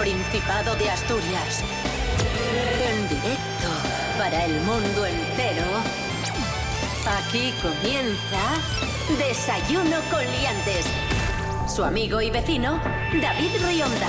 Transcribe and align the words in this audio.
Principado 0.00 0.74
de 0.76 0.88
Asturias. 0.88 1.62
En 2.90 3.06
directo 3.06 3.68
para 4.16 4.46
el 4.46 4.58
mundo 4.62 5.04
entero. 5.04 5.66
Aquí 7.18 7.52
comienza 7.60 8.40
Desayuno 9.18 9.98
con 10.10 10.24
Liantes. 10.24 10.86
Su 11.68 11.84
amigo 11.84 12.22
y 12.22 12.30
vecino, 12.30 12.80
David 13.20 13.50
Rionda. 13.62 14.08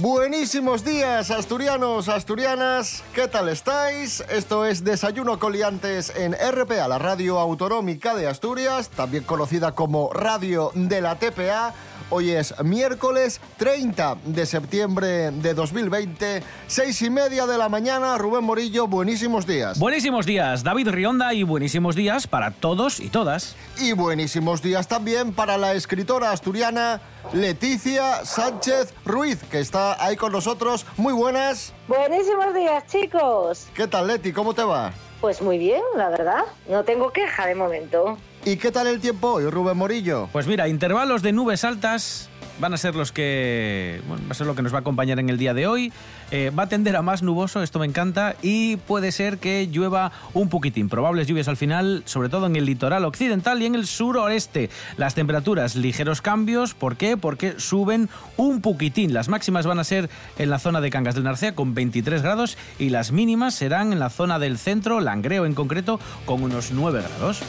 Buenísimos 0.00 0.84
días, 0.84 1.30
asturianos, 1.30 2.08
asturianas. 2.08 3.04
¿Qué 3.14 3.26
tal 3.26 3.48
estáis? 3.48 4.24
Esto 4.28 4.64
es 4.64 4.82
Desayuno 4.82 5.38
Coliantes 5.38 6.12
en 6.16 6.34
RPA, 6.34 6.86
la 6.88 6.98
radio 6.98 7.38
autonómica 7.38 8.14
de 8.16 8.26
Asturias, 8.26 8.90
también 8.90 9.22
conocida 9.22 9.72
como 9.72 10.12
Radio 10.12 10.72
de 10.74 11.00
la 11.00 11.16
TPA. 11.16 11.74
Hoy 12.10 12.30
es 12.30 12.54
miércoles 12.64 13.38
30 13.58 14.16
de 14.24 14.46
septiembre 14.46 15.30
de 15.30 15.52
2020, 15.52 16.42
seis 16.66 17.02
y 17.02 17.10
media 17.10 17.44
de 17.46 17.58
la 17.58 17.68
mañana. 17.68 18.16
Rubén 18.16 18.44
Morillo, 18.44 18.86
buenísimos 18.86 19.46
días. 19.46 19.78
Buenísimos 19.78 20.24
días, 20.24 20.64
David 20.64 20.88
Rionda, 20.88 21.34
y 21.34 21.42
buenísimos 21.42 21.94
días 21.94 22.26
para 22.26 22.50
todos 22.50 23.00
y 23.00 23.10
todas. 23.10 23.56
Y 23.78 23.92
buenísimos 23.92 24.62
días 24.62 24.88
también 24.88 25.34
para 25.34 25.58
la 25.58 25.74
escritora 25.74 26.32
asturiana 26.32 27.02
Leticia 27.34 28.24
Sánchez 28.24 28.94
Ruiz, 29.04 29.42
que 29.50 29.60
está 29.60 30.02
ahí 30.02 30.16
con 30.16 30.32
nosotros. 30.32 30.86
Muy 30.96 31.12
buenas. 31.12 31.74
Buenísimos 31.88 32.54
días, 32.54 32.86
chicos. 32.86 33.66
¿Qué 33.74 33.86
tal, 33.86 34.06
Leti? 34.06 34.32
¿Cómo 34.32 34.54
te 34.54 34.64
va? 34.64 34.92
Pues 35.20 35.42
muy 35.42 35.58
bien, 35.58 35.82
la 35.94 36.08
verdad. 36.08 36.44
No 36.70 36.84
tengo 36.84 37.12
queja 37.12 37.46
de 37.46 37.54
momento. 37.54 38.16
¿Y 38.44 38.56
qué 38.56 38.70
tal 38.70 38.86
el 38.86 39.00
tiempo 39.00 39.32
hoy, 39.34 39.48
Rubén 39.50 39.76
Morillo? 39.76 40.28
Pues 40.32 40.46
mira, 40.46 40.68
intervalos 40.68 41.22
de 41.22 41.32
nubes 41.32 41.64
altas 41.64 42.28
van 42.60 42.74
a 42.74 42.76
ser 42.76 42.94
los 42.94 43.12
que. 43.12 44.00
Bueno, 44.08 44.24
va 44.26 44.32
a 44.32 44.34
ser 44.34 44.46
lo 44.46 44.54
que 44.54 44.62
nos 44.62 44.72
va 44.72 44.78
a 44.78 44.80
acompañar 44.80 45.18
en 45.18 45.30
el 45.30 45.38
día 45.38 45.54
de 45.54 45.66
hoy. 45.66 45.92
Eh, 46.30 46.50
va 46.56 46.64
a 46.64 46.68
tender 46.68 46.94
a 46.96 47.02
más 47.02 47.22
nuboso, 47.22 47.62
esto 47.62 47.78
me 47.78 47.86
encanta, 47.86 48.36
y 48.42 48.76
puede 48.76 49.12
ser 49.12 49.38
que 49.38 49.66
llueva 49.66 50.12
un 50.34 50.48
poquitín. 50.48 50.88
Probables 50.88 51.26
lluvias 51.26 51.48
al 51.48 51.56
final, 51.56 52.02
sobre 52.04 52.28
todo 52.28 52.46
en 52.46 52.56
el 52.56 52.66
litoral 52.66 53.04
occidental 53.04 53.62
y 53.62 53.66
en 53.66 53.74
el 53.74 53.86
suroeste. 53.86 54.68
Las 54.96 55.14
temperaturas, 55.14 55.74
ligeros 55.76 56.20
cambios. 56.20 56.74
¿Por 56.74 56.96
qué? 56.96 57.16
Porque 57.16 57.58
suben 57.58 58.08
un 58.36 58.60
poquitín. 58.60 59.14
Las 59.14 59.28
máximas 59.28 59.66
van 59.66 59.78
a 59.78 59.84
ser 59.84 60.10
en 60.36 60.50
la 60.50 60.58
zona 60.58 60.80
de 60.80 60.90
Cangas 60.90 61.14
del 61.14 61.24
Narcea 61.24 61.54
con 61.54 61.74
23 61.74 62.22
grados 62.22 62.58
y 62.78 62.90
las 62.90 63.12
mínimas 63.12 63.54
serán 63.54 63.92
en 63.92 63.98
la 63.98 64.10
zona 64.10 64.38
del 64.38 64.58
centro, 64.58 65.00
Langreo 65.00 65.46
en 65.46 65.54
concreto, 65.54 65.98
con 66.26 66.42
unos 66.42 66.70
9 66.72 67.02
grados. 67.02 67.40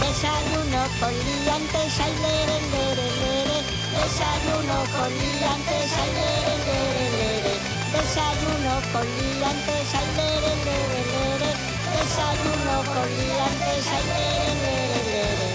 Desayuno. 0.00 0.54
Desayuno 4.04 4.78
con 4.92 5.08
liantes, 5.08 5.92
ay, 5.96 6.10
lere, 6.12 6.54
lere, 6.66 7.06
lere. 7.16 7.54
Desayuno 7.92 8.74
con 8.92 9.04
liantes, 9.16 9.94
ay, 9.94 10.08
lere, 10.18 10.52
lere, 10.66 11.00
lere. 11.14 11.50
Desayuno 11.96 12.76
con 12.92 13.08
liantes, 13.16 13.86
ay, 13.88 14.04
lere, 14.06 14.54
lere, 14.62 15.04
lere. 15.08 15.54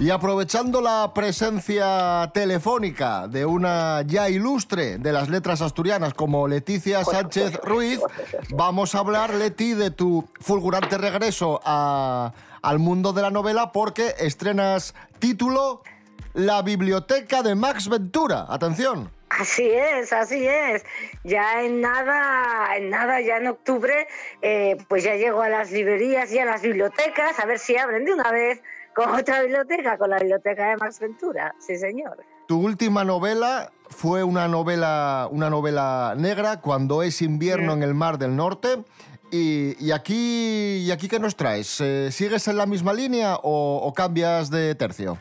Y 0.00 0.10
aprovechando 0.10 0.82
la 0.82 1.12
presencia 1.14 2.30
telefónica 2.34 3.26
de 3.26 3.46
una 3.46 4.02
ya 4.02 4.28
ilustre 4.28 4.98
de 4.98 5.12
las 5.12 5.30
letras 5.30 5.62
asturianas 5.62 6.12
como 6.12 6.46
Leticia 6.46 7.04
Sánchez 7.04 7.54
Ruiz, 7.62 8.00
vamos 8.50 8.94
a 8.94 8.98
hablar, 8.98 9.32
Leti, 9.32 9.72
de 9.72 9.90
tu 9.90 10.28
fulgurante 10.40 10.98
regreso 10.98 11.60
a- 11.64 12.32
al 12.60 12.78
mundo 12.80 13.12
de 13.14 13.22
la 13.22 13.30
novela 13.30 13.72
porque 13.72 14.14
estrenas 14.18 14.94
título 15.20 15.82
La 16.34 16.62
biblioteca 16.62 17.44
de 17.44 17.54
Max 17.54 17.88
Ventura. 17.88 18.46
Atención. 18.48 19.08
Así 19.28 19.70
es, 19.70 20.12
así 20.12 20.44
es. 20.44 20.84
Ya 21.22 21.62
en 21.62 21.80
nada, 21.80 22.76
en 22.76 22.90
nada, 22.90 23.20
ya 23.20 23.36
en 23.36 23.46
octubre, 23.46 24.08
eh, 24.42 24.76
pues 24.88 25.04
ya 25.04 25.14
llego 25.14 25.42
a 25.42 25.48
las 25.48 25.70
librerías 25.70 26.32
y 26.32 26.40
a 26.40 26.44
las 26.44 26.62
bibliotecas 26.62 27.38
a 27.38 27.46
ver 27.46 27.60
si 27.60 27.76
abren 27.76 28.04
de 28.04 28.14
una 28.14 28.32
vez 28.32 28.60
con 28.96 29.14
otra 29.14 29.42
biblioteca, 29.42 29.96
con 29.96 30.10
la 30.10 30.18
biblioteca 30.18 30.70
de 30.70 30.76
Max 30.76 30.98
Ventura. 30.98 31.54
Sí, 31.60 31.76
señor. 31.76 32.16
Tu 32.48 32.60
última 32.60 33.04
novela 33.04 33.70
fue 33.88 34.24
una 34.24 34.48
novela, 34.48 35.28
una 35.30 35.48
novela 35.50 36.14
negra, 36.16 36.60
Cuando 36.60 37.04
es 37.04 37.22
invierno 37.22 37.74
en 37.74 37.84
el 37.84 37.94
Mar 37.94 38.18
del 38.18 38.34
Norte. 38.34 38.82
Y, 39.30 39.76
y 39.84 39.92
aquí, 39.92 40.82
¿y 40.84 40.90
aquí 40.90 41.08
qué 41.08 41.20
nos 41.20 41.36
traes? 41.36 41.80
Eh, 41.80 42.10
¿Sigues 42.10 42.48
en 42.48 42.56
la 42.56 42.66
misma 42.66 42.92
línea 42.92 43.36
o, 43.36 43.80
o 43.82 43.92
cambias 43.92 44.50
de 44.50 44.74
tercio? 44.74 45.16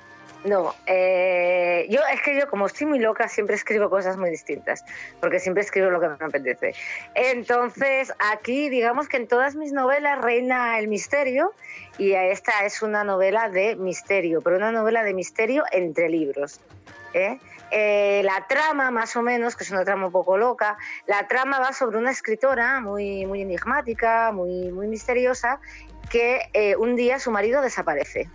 No, 0.45 0.75
eh, 0.87 1.87
yo 1.89 2.01
es 2.11 2.21
que 2.21 2.37
yo 2.37 2.49
como 2.49 2.65
estoy 2.65 2.85
muy 2.85 2.99
loca 2.99 3.29
siempre 3.29 3.55
escribo 3.55 3.89
cosas 3.89 4.17
muy 4.17 4.29
distintas, 4.29 4.83
porque 5.21 5.39
siempre 5.39 5.63
escribo 5.63 5.89
lo 5.89 6.01
que 6.01 6.09
me 6.09 6.15
apetece. 6.15 6.75
Entonces 7.15 8.13
aquí 8.19 8.67
digamos 8.69 9.07
que 9.07 9.17
en 9.17 9.27
todas 9.27 9.55
mis 9.55 9.71
novelas 9.71 10.21
reina 10.21 10.79
el 10.79 10.89
misterio 10.89 11.53
y 11.97 12.11
esta 12.11 12.65
es 12.65 12.81
una 12.81 13.05
novela 13.05 13.49
de 13.49 13.77
misterio, 13.77 14.41
pero 14.41 14.57
una 14.57 14.73
novela 14.73 15.03
de 15.03 15.13
misterio 15.13 15.63
entre 15.71 16.09
libros. 16.09 16.59
¿eh? 17.13 17.39
Eh, 17.71 18.21
la 18.25 18.45
trama 18.45 18.91
más 18.91 19.15
o 19.15 19.21
menos, 19.21 19.55
que 19.55 19.63
es 19.63 19.71
una 19.71 19.85
trama 19.85 20.07
un 20.07 20.11
poco 20.11 20.37
loca, 20.37 20.77
la 21.07 21.25
trama 21.27 21.59
va 21.59 21.71
sobre 21.71 21.97
una 21.97 22.11
escritora 22.11 22.81
muy, 22.81 23.25
muy 23.25 23.41
enigmática, 23.41 24.33
muy, 24.33 24.71
muy 24.73 24.87
misteriosa, 24.87 25.61
que 26.09 26.75
un 26.77 26.97
día 26.97 27.17
su 27.17 27.31
marido 27.31 27.61
desaparece. 27.61 28.29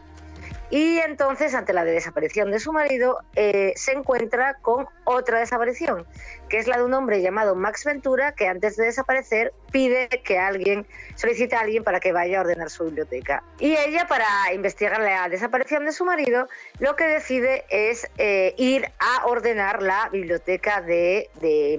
Y 0.71 0.99
entonces, 0.99 1.55
ante 1.55 1.73
la 1.73 1.85
desaparición 1.85 2.51
de 2.51 2.61
su 2.61 2.73
marido, 2.73 3.21
eh, 3.37 3.73
se 3.77 3.93
encuentra 3.93 4.55
con 4.55 4.87
otra 5.05 5.39
desaparición, 5.39 6.07
que 6.51 6.59
es 6.59 6.67
la 6.67 6.77
de 6.77 6.85
un 6.85 6.93
hombre 6.93 7.23
llamado 7.23 7.55
Max 7.55 7.85
Ventura, 7.85 8.33
que 8.33 8.47
antes 8.47 8.77
de 8.77 8.85
desaparecer 8.85 9.55
pide 9.73 10.09
que 10.09 10.39
alguien, 10.39 10.87
solicite 11.15 11.57
a 11.57 11.61
alguien 11.61 11.85
para 11.85 12.01
que 12.01 12.13
vaya 12.13 12.39
a 12.39 12.41
ordenar 12.43 12.69
su 12.69 12.85
biblioteca. 12.85 13.43
Y 13.59 13.77
ella, 13.77 14.07
para 14.09 14.27
investigar 14.53 15.01
la 15.01 15.29
desaparición 15.31 15.87
de 15.87 15.93
su 15.93 16.05
marido, 16.05 16.49
lo 16.81 16.97
que 16.97 17.05
decide 17.05 17.65
es 17.71 18.07
eh, 18.19 18.55
ir 18.59 18.91
a 18.99 19.27
ordenar 19.27 19.83
la 19.83 20.11
biblioteca 20.11 20.83
de, 20.83 21.31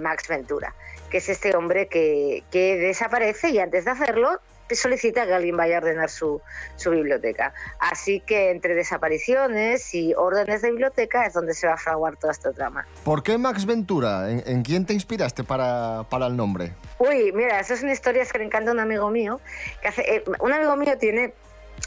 Max 0.01 0.27
Ventura, 0.27 0.73
que 1.11 1.17
es 1.17 1.29
este 1.29 1.55
hombre 1.55 1.87
que 1.87 2.43
desaparece 2.51 3.49
y 3.49 3.59
antes 3.59 3.85
de 3.85 3.91
hacerlo 3.91 4.39
solicita 4.75 5.25
que 5.25 5.33
alguien 5.33 5.57
vaya 5.57 5.75
a 5.75 5.79
ordenar 5.79 6.09
su, 6.09 6.41
su 6.75 6.91
biblioteca. 6.91 7.53
Así 7.79 8.19
que 8.19 8.51
entre 8.51 8.75
desapariciones 8.75 9.93
y 9.93 10.13
órdenes 10.13 10.61
de 10.61 10.71
biblioteca 10.71 11.25
es 11.25 11.33
donde 11.33 11.53
se 11.53 11.67
va 11.67 11.73
a 11.73 11.77
fraguar 11.77 12.17
toda 12.17 12.31
esta 12.31 12.51
trama. 12.51 12.85
¿Por 13.03 13.23
qué 13.23 13.37
Max 13.37 13.65
Ventura? 13.65 14.29
¿En, 14.29 14.43
en 14.45 14.63
quién 14.63 14.85
te 14.85 14.93
inspiraste 14.93 15.43
para, 15.43 16.05
para 16.09 16.27
el 16.27 16.35
nombre? 16.35 16.73
Uy, 16.97 17.31
mira, 17.31 17.59
eso 17.59 17.73
es 17.73 17.83
una 17.83 17.93
historia 17.93 18.25
que 18.25 18.37
le 18.37 18.45
encanta 18.45 18.71
a 18.71 18.73
un 18.73 18.79
amigo 18.79 19.09
mío. 19.09 19.39
Que 19.81 19.87
hace, 19.87 20.15
eh, 20.15 20.23
un 20.39 20.53
amigo 20.53 20.75
mío 20.75 20.97
tiene 20.97 21.33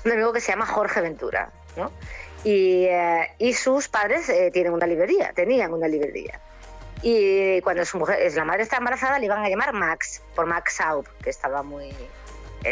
un 0.04 0.12
amigo 0.12 0.32
que 0.32 0.40
se 0.40 0.52
llama 0.52 0.66
Jorge 0.66 1.00
Ventura, 1.00 1.50
¿no? 1.76 1.92
Y, 2.44 2.86
eh, 2.86 3.30
y 3.38 3.52
sus 3.52 3.88
padres 3.88 4.28
eh, 4.28 4.50
tienen 4.52 4.72
una 4.72 4.86
librería, 4.86 5.32
tenían 5.34 5.72
una 5.72 5.86
librería. 5.86 6.40
Y 7.02 7.60
cuando 7.62 7.84
su 7.84 7.98
mujer, 7.98 8.32
la 8.32 8.44
madre 8.44 8.62
está 8.62 8.76
embarazada, 8.76 9.18
le 9.18 9.26
iban 9.26 9.44
a 9.44 9.48
llamar 9.48 9.72
Max, 9.72 10.22
por 10.34 10.46
Max 10.46 10.74
Saup, 10.76 11.06
que 11.22 11.30
estaba 11.30 11.62
muy, 11.62 11.92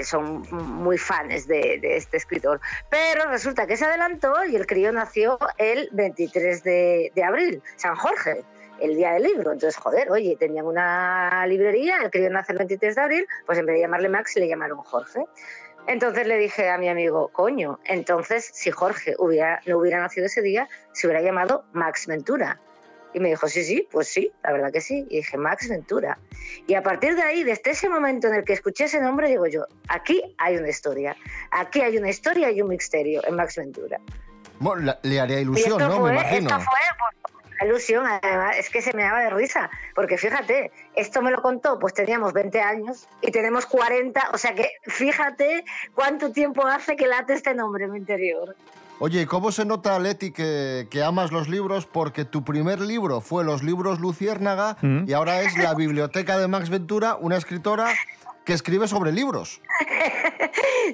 son 0.04 0.42
muy 0.50 0.98
fans 0.98 1.46
de, 1.46 1.80
este 1.82 2.16
escritor. 2.16 2.60
Pero 2.88 3.28
resulta 3.28 3.66
que 3.66 3.76
se 3.76 3.84
adelantó 3.84 4.44
y 4.44 4.56
el 4.56 4.66
crío 4.66 4.92
nació 4.92 5.38
el 5.58 5.88
23 5.92 6.62
de, 6.62 7.12
abril, 7.24 7.62
San 7.76 7.96
Jorge, 7.96 8.44
el 8.80 8.96
día 8.96 9.12
del 9.12 9.24
libro. 9.24 9.52
Entonces, 9.52 9.76
joder, 9.76 10.10
oye, 10.10 10.36
tenían 10.38 10.66
una 10.66 11.46
librería, 11.46 11.98
el 12.02 12.10
crío 12.10 12.30
nace 12.30 12.52
el 12.52 12.58
23 12.58 12.94
de 12.94 13.02
abril, 13.02 13.26
pues 13.46 13.58
en 13.58 13.66
vez 13.66 13.76
de 13.76 13.80
llamarle 13.82 14.08
Max 14.08 14.36
le 14.36 14.48
llamaron 14.48 14.78
Jorge. 14.78 15.24
Entonces 15.86 16.26
le 16.26 16.38
dije 16.38 16.68
a 16.68 16.78
mi 16.78 16.88
amigo, 16.88 17.28
coño, 17.28 17.80
entonces 17.84 18.48
si 18.52 18.70
Jorge 18.70 19.16
no 19.18 19.78
hubiera 19.78 19.98
nacido 19.98 20.26
ese 20.26 20.42
día, 20.42 20.68
se 20.92 21.06
hubiera 21.06 21.22
llamado 21.22 21.64
Max 21.72 22.06
Ventura. 22.06 22.60
Y 23.12 23.20
me 23.20 23.30
dijo, 23.30 23.48
sí, 23.48 23.64
sí, 23.64 23.88
pues 23.90 24.08
sí, 24.08 24.30
la 24.42 24.52
verdad 24.52 24.72
que 24.72 24.80
sí. 24.80 25.06
Y 25.10 25.16
dije, 25.16 25.36
Max 25.36 25.68
Ventura. 25.68 26.18
Y 26.66 26.74
a 26.74 26.82
partir 26.82 27.16
de 27.16 27.22
ahí, 27.22 27.42
desde 27.42 27.72
ese 27.72 27.88
momento 27.88 28.28
en 28.28 28.34
el 28.34 28.44
que 28.44 28.52
escuché 28.52 28.84
ese 28.84 29.00
nombre, 29.00 29.28
digo 29.28 29.46
yo, 29.46 29.66
aquí 29.88 30.22
hay 30.38 30.56
una 30.56 30.68
historia. 30.68 31.16
Aquí 31.50 31.80
hay 31.80 31.98
una 31.98 32.10
historia 32.10 32.50
y 32.50 32.62
un 32.62 32.68
misterio 32.68 33.22
en 33.26 33.34
Max 33.34 33.56
Ventura. 33.56 33.98
Bueno, 34.58 34.94
le 35.02 35.20
haría 35.20 35.40
ilusión, 35.40 35.78
¿no? 35.78 35.98
Fue, 35.98 36.12
me 36.12 36.20
imagino. 36.20 36.50
Esto 36.50 36.60
fue 36.60 36.80
pues, 36.98 37.20
ilusión, 37.62 38.06
además, 38.06 38.56
es 38.58 38.70
que 38.70 38.82
se 38.82 38.92
me 38.92 39.02
daba 39.02 39.20
de 39.20 39.30
risa. 39.30 39.70
Porque 39.94 40.16
fíjate, 40.18 40.70
esto 40.94 41.22
me 41.22 41.30
lo 41.30 41.42
contó, 41.42 41.78
pues 41.78 41.94
teníamos 41.94 42.32
20 42.32 42.60
años 42.60 43.08
y 43.20 43.30
tenemos 43.30 43.66
40. 43.66 44.30
O 44.32 44.38
sea 44.38 44.54
que 44.54 44.70
fíjate 44.84 45.64
cuánto 45.94 46.32
tiempo 46.32 46.66
hace 46.66 46.96
que 46.96 47.06
late 47.06 47.34
este 47.34 47.54
nombre 47.54 47.84
en 47.84 47.92
mi 47.92 47.98
interior. 47.98 48.56
Oye, 49.02 49.26
¿cómo 49.26 49.50
se 49.50 49.64
nota, 49.64 49.98
Leti, 49.98 50.30
que, 50.30 50.86
que, 50.90 51.02
amas 51.02 51.32
los 51.32 51.48
libros? 51.48 51.86
Porque 51.86 52.26
tu 52.26 52.44
primer 52.44 52.82
libro 52.82 53.22
fue 53.22 53.44
Los 53.44 53.62
libros 53.62 53.98
Luciérnaga 53.98 54.76
Mm. 54.82 55.04
y 55.08 55.12
ahora 55.14 55.40
es 55.40 55.56
La 55.56 55.74
biblioteca 55.74 56.38
de 56.38 56.48
Max 56.48 56.68
Ventura, 56.68 57.16
una 57.18 57.38
escritora 57.38 57.94
que 58.44 58.52
escribe 58.52 58.88
sobre 58.88 59.12
libros. 59.12 59.60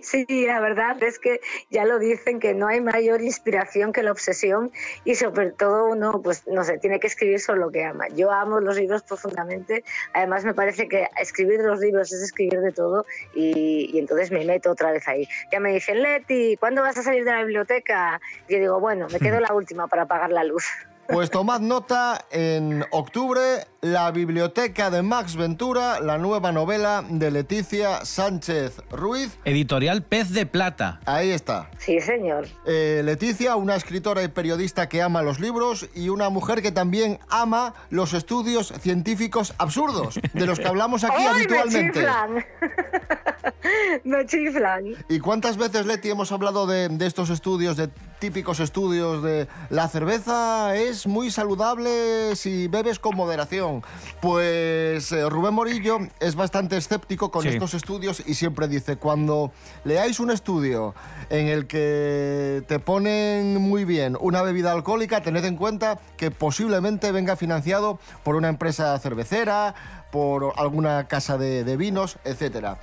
Sí, 0.03 0.27
la 0.47 0.61
verdad 0.61 1.03
es 1.03 1.19
que 1.19 1.41
ya 1.71 1.85
lo 1.85 1.99
dicen 1.99 2.39
que 2.39 2.55
no 2.55 2.67
hay 2.67 2.81
mayor 2.81 3.23
inspiración 3.23 3.93
que 3.93 4.03
la 4.03 4.13
obsesión 4.13 4.71
y 5.05 5.15
sobre 5.15 5.53
todo 5.53 5.87
uno, 5.87 6.21
pues 6.23 6.47
no 6.47 6.65
sé, 6.65 6.79
tiene 6.79 7.01
que 7.01 7.07
escribir 7.07 7.41
sobre 7.41 7.61
lo 7.61 7.71
que 7.71 7.85
ama. 7.85 8.09
Yo 8.09 8.31
amo 8.31 8.61
los 8.61 8.77
libros 8.77 9.03
profundamente, 9.03 9.85
además 10.13 10.45
me 10.45 10.55
parece 10.55 10.89
que 10.89 11.09
escribir 11.21 11.61
los 11.61 11.81
libros 11.81 12.13
es 12.13 12.23
escribir 12.23 12.61
de 12.61 12.73
todo 12.73 13.07
y, 13.35 13.91
y 13.93 13.99
entonces 13.99 14.31
me 14.31 14.45
meto 14.45 14.71
otra 14.71 14.93
vez 14.93 15.07
ahí. 15.09 15.27
Ya 15.51 15.61
me 15.61 15.73
dicen, 15.73 16.03
Leti, 16.03 16.57
¿cuándo 16.59 16.83
vas 16.83 16.99
a 16.99 17.03
salir 17.03 17.25
de 17.25 17.31
la 17.31 17.41
biblioteca? 17.41 18.21
Y 18.49 18.55
yo 18.55 18.59
digo, 18.59 18.81
bueno, 18.81 19.07
me 19.11 19.19
quedo 19.19 19.41
la 19.41 19.53
última 19.55 19.89
para 19.89 20.03
apagar 20.03 20.31
la 20.31 20.45
luz. 20.45 20.67
Pues 21.09 21.31
tomad 21.31 21.61
nota, 21.61 22.25
en 22.31 22.85
octubre, 22.91 23.67
La 23.81 24.11
Biblioteca 24.11 24.91
de 24.91 25.03
Max 25.03 25.37
Ventura, 25.37 26.01
la 26.01 26.19
nueva 26.19 26.51
novela 26.51 27.05
de 27.09 27.31
Leticia 27.31 28.05
Sánchez 28.05 28.81
Ruiz. 28.91 29.39
Editorial 29.45 30.03
Pez 30.03 30.31
de 30.31 30.47
Plata. 30.47 31.01
Ahí 31.07 31.31
está. 31.31 31.71
Sí, 31.79 32.01
señor. 32.01 32.49
Eh, 32.67 33.03
Leticia, 33.05 33.55
una 33.57 33.77
escritora 33.77 34.25
y 34.25 34.29
periodista 34.29 34.89
que 34.89 35.01
ama 35.01 35.23
los 35.23 35.39
libros 35.39 35.89
y 35.95 36.09
una 36.09 36.29
mujer 36.29 36.61
que 36.61 36.73
también 36.73 37.21
ama 37.29 37.75
los 37.91 38.13
estudios 38.13 38.73
científicos 38.81 39.55
absurdos, 39.59 40.19
de 40.33 40.47
los 40.47 40.59
que 40.59 40.67
hablamos 40.67 41.05
aquí 41.05 41.15
¡Ay, 41.19 41.27
habitualmente. 41.27 42.05
Me 44.05 44.27
chiflan. 44.27 44.95
¿Y 45.09 45.19
cuántas 45.21 45.57
veces, 45.57 45.87
Leti, 45.87 46.11
hemos 46.11 46.33
hablado 46.33 46.67
de, 46.67 46.89
de 46.89 47.07
estos 47.07 47.31
estudios, 47.31 47.77
de 47.77 47.89
típicos 48.19 48.61
estudios 48.61 49.23
de 49.23 49.47
la 49.69 49.89
cerveza 49.89 50.75
es 50.75 51.07
muy 51.07 51.31
saludable 51.31 52.35
si 52.37 52.67
bebes 52.69 52.99
con 52.99 53.17
moderación? 53.17 53.83
Pues 54.21 55.13
eh, 55.13 55.29
Rubén 55.29 55.55
Morillo 55.55 55.99
es 56.21 56.35
bastante 56.35 56.77
escéptico 56.77 57.31
con 57.31 57.43
Sí. 57.43 57.49
estos 57.49 57.75
estudios 57.75 58.23
y 58.27 58.35
siempre 58.35 58.67
dice, 58.69 58.97
cuando 58.97 59.53
leáis 59.85 60.19
un 60.21 60.31
estudio 60.31 60.95
en 61.31 61.47
el 61.49 61.67
que 61.67 62.63
te 62.67 62.79
ponen 62.79 63.61
muy 63.61 63.85
bien 63.85 64.17
una 64.21 64.43
bebida 64.43 64.73
alcohólica, 64.73 65.23
tened 65.23 65.45
en 65.45 65.57
cuenta 65.57 65.99
que 66.17 66.31
posiblemente 66.31 67.13
venga 67.13 67.37
financiado 67.37 67.99
por 68.25 68.35
una 68.37 68.49
empresa 68.49 68.99
cervecera, 68.99 69.75
por 70.11 70.53
alguna 70.57 71.09
casa 71.09 71.37
de, 71.37 71.63
de 71.65 71.77
vinos, 71.77 72.19
etcétera. 72.25 72.79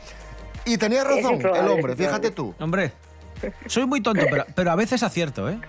Y 0.66 0.78
tenía 0.78 1.04
razón 1.04 1.40
el 1.42 1.68
hombre, 1.68 1.96
fíjate 1.96 2.32
tú. 2.32 2.54
Hombre, 2.60 2.94
soy 3.68 3.86
muy 3.86 4.02
tonto, 4.02 4.26
pero, 4.30 4.46
pero 4.56 4.72
a 4.72 4.76
veces 4.76 5.04
acierto, 5.04 5.50
¿eh? 5.50 5.60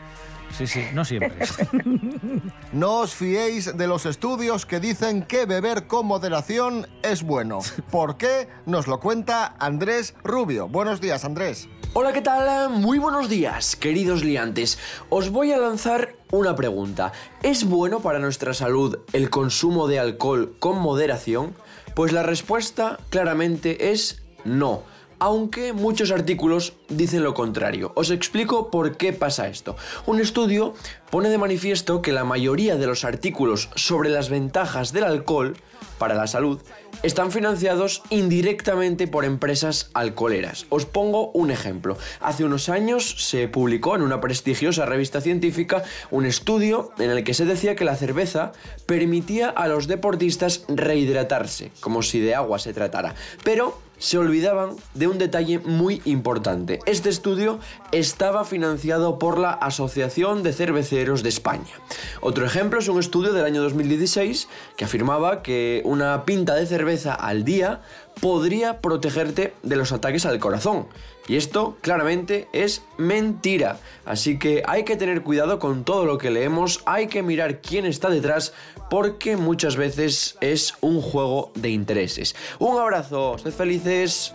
Sí, 0.56 0.68
sí, 0.68 0.84
no 0.92 1.04
siempre. 1.04 1.32
No 2.72 3.00
os 3.00 3.14
fiéis 3.14 3.76
de 3.76 3.86
los 3.86 4.06
estudios 4.06 4.66
que 4.66 4.78
dicen 4.80 5.22
que 5.22 5.46
beber 5.46 5.86
con 5.86 6.06
moderación 6.06 6.86
es 7.02 7.22
bueno. 7.22 7.60
¿Por 7.90 8.16
qué? 8.16 8.48
Nos 8.66 8.86
lo 8.86 9.00
cuenta 9.00 9.54
Andrés 9.58 10.14
Rubio. 10.22 10.68
Buenos 10.68 11.00
días, 11.00 11.24
Andrés. 11.24 11.68
Hola, 11.92 12.12
¿qué 12.12 12.20
tal? 12.20 12.70
Muy 12.70 12.98
buenos 12.98 13.28
días, 13.28 13.76
queridos 13.76 14.24
liantes. 14.24 14.78
Os 15.08 15.30
voy 15.30 15.52
a 15.52 15.58
lanzar 15.58 16.14
una 16.32 16.56
pregunta. 16.56 17.12
¿Es 17.42 17.64
bueno 17.64 18.00
para 18.00 18.18
nuestra 18.18 18.54
salud 18.54 18.98
el 19.12 19.30
consumo 19.30 19.86
de 19.86 20.00
alcohol 20.00 20.56
con 20.58 20.80
moderación? 20.80 21.54
Pues 21.94 22.12
la 22.12 22.24
respuesta 22.24 22.98
claramente 23.10 23.92
es 23.92 24.23
no. 24.44 24.82
Aunque 25.18 25.72
muchos 25.72 26.10
artículos 26.10 26.74
dicen 26.88 27.22
lo 27.22 27.34
contrario. 27.34 27.92
Os 27.94 28.10
explico 28.10 28.70
por 28.70 28.96
qué 28.96 29.12
pasa 29.12 29.48
esto. 29.48 29.76
Un 30.06 30.20
estudio 30.20 30.74
pone 31.10 31.28
de 31.28 31.38
manifiesto 31.38 32.02
que 32.02 32.12
la 32.12 32.24
mayoría 32.24 32.76
de 32.76 32.86
los 32.86 33.04
artículos 33.04 33.70
sobre 33.74 34.10
las 34.10 34.28
ventajas 34.28 34.92
del 34.92 35.04
alcohol 35.04 35.56
para 35.98 36.14
la 36.14 36.26
salud 36.26 36.60
están 37.02 37.30
financiados 37.30 38.02
indirectamente 38.10 39.06
por 39.06 39.24
empresas 39.24 39.90
alcoholeras. 39.94 40.66
Os 40.70 40.86
pongo 40.86 41.30
un 41.32 41.50
ejemplo. 41.50 41.96
Hace 42.20 42.44
unos 42.44 42.68
años 42.68 43.28
se 43.28 43.46
publicó 43.48 43.94
en 43.94 44.02
una 44.02 44.20
prestigiosa 44.20 44.86
revista 44.86 45.20
científica 45.20 45.84
un 46.10 46.26
estudio 46.26 46.92
en 46.98 47.10
el 47.10 47.24
que 47.24 47.34
se 47.34 47.44
decía 47.44 47.76
que 47.76 47.84
la 47.84 47.96
cerveza 47.96 48.52
permitía 48.86 49.50
a 49.50 49.68
los 49.68 49.86
deportistas 49.86 50.64
rehidratarse, 50.68 51.70
como 51.80 52.02
si 52.02 52.20
de 52.20 52.34
agua 52.34 52.58
se 52.58 52.72
tratara. 52.72 53.14
Pero 53.44 53.78
se 53.98 54.18
olvidaban 54.18 54.70
de 54.94 55.08
un 55.08 55.18
detalle 55.18 55.58
muy 55.60 56.02
importante. 56.04 56.80
Este 56.86 57.08
estudio 57.08 57.58
estaba 57.92 58.44
financiado 58.44 59.18
por 59.18 59.38
la 59.38 59.50
Asociación 59.50 60.42
de 60.42 60.52
Cerveceros 60.52 61.22
de 61.22 61.28
España. 61.28 61.72
Otro 62.20 62.44
ejemplo 62.44 62.78
es 62.80 62.88
un 62.88 63.00
estudio 63.00 63.32
del 63.32 63.44
año 63.44 63.62
2016 63.62 64.48
que 64.76 64.84
afirmaba 64.84 65.42
que 65.42 65.82
una 65.84 66.24
pinta 66.24 66.54
de 66.54 66.66
cerveza 66.66 67.14
al 67.14 67.44
día 67.44 67.82
podría 68.20 68.80
protegerte 68.80 69.54
de 69.62 69.76
los 69.76 69.92
ataques 69.92 70.26
al 70.26 70.38
corazón. 70.38 70.86
Y 71.26 71.36
esto 71.36 71.76
claramente 71.80 72.48
es 72.52 72.82
mentira. 72.98 73.78
Así 74.04 74.38
que 74.38 74.62
hay 74.66 74.84
que 74.84 74.96
tener 74.96 75.22
cuidado 75.22 75.58
con 75.58 75.84
todo 75.84 76.04
lo 76.04 76.18
que 76.18 76.30
leemos, 76.30 76.82
hay 76.84 77.06
que 77.06 77.22
mirar 77.22 77.60
quién 77.60 77.86
está 77.86 78.10
detrás, 78.10 78.52
porque 78.90 79.36
muchas 79.36 79.76
veces 79.76 80.36
es 80.40 80.74
un 80.80 81.00
juego 81.00 81.50
de 81.54 81.70
intereses. 81.70 82.36
Un 82.58 82.78
abrazo, 82.78 83.38
sed 83.38 83.52
felices. 83.52 84.34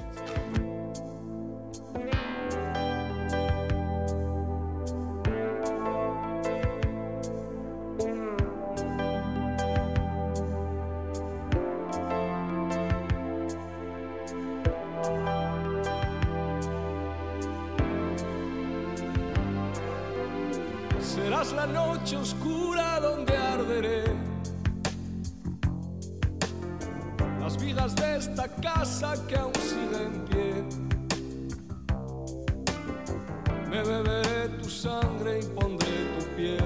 Tu 34.47 34.69
sangre 34.69 35.39
y 35.39 35.45
pondré 35.45 35.87
tu 36.17 36.25
piel. 36.35 36.63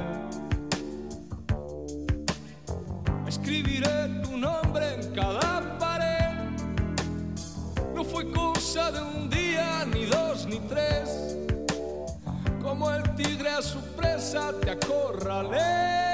Escribiré 3.28 4.22
tu 4.24 4.38
nombre 4.38 4.94
en 4.94 5.14
cada 5.14 5.78
pared. 5.80 6.36
No 7.96 8.04
fue 8.04 8.32
cosa 8.32 8.92
de 8.92 9.02
un 9.02 9.30
día, 9.30 9.86
ni 9.86 10.06
dos, 10.06 10.46
ni 10.46 10.60
tres 10.60 11.34
como 12.74 12.90
el 12.92 13.04
tigre 13.16 13.50
a 13.50 13.62
su 13.62 13.80
presa 13.96 14.52
te 14.62 14.72
acorralé. 14.72 16.13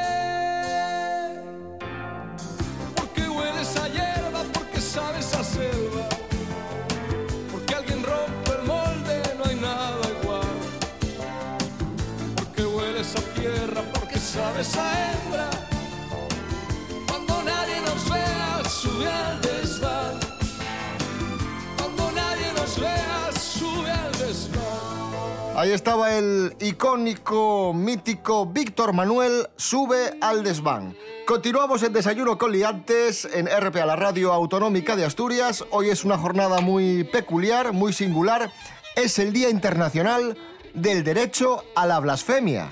Ahí 25.56 25.72
estaba 25.72 26.18
el 26.18 26.56
icónico, 26.60 27.74
mítico 27.74 28.46
Víctor 28.46 28.92
Manuel, 28.92 29.48
sube 29.56 30.18
al 30.20 30.44
desván. 30.44 30.96
Continuamos 31.26 31.84
en 31.84 31.94
Desayuno 31.94 32.38
con 32.38 32.52
Liantes 32.52 33.26
en 33.32 33.48
RPA, 33.48 33.86
la 33.86 33.96
radio 33.96 34.34
autonómica 34.34 34.96
de 34.98 35.06
Asturias. 35.06 35.64
Hoy 35.72 35.90
es 35.90 36.04
una 36.04 36.18
jornada 36.18 36.60
muy 36.60 37.06
peculiar, 37.06 37.72
muy 37.72 37.94
singular. 37.94 38.52
Es 38.96 39.20
el 39.20 39.32
Día 39.32 39.50
Internacional 39.50 40.38
del 40.74 41.04
Derecho 41.04 41.64
a 41.76 41.86
la 41.86 42.00
Blasfemia. 42.00 42.70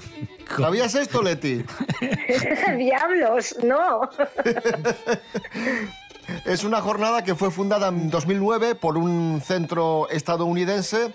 ¿Sabías 0.55 0.95
esto, 0.95 1.21
Leti? 1.21 1.63
Diablos, 2.77 3.55
no. 3.63 4.01
Es 6.45 6.65
una 6.65 6.81
jornada 6.81 7.23
que 7.23 7.35
fue 7.35 7.51
fundada 7.51 7.87
en 7.87 8.09
2009 8.09 8.75
por 8.75 8.97
un 8.97 9.41
centro 9.41 10.09
estadounidense 10.09 11.13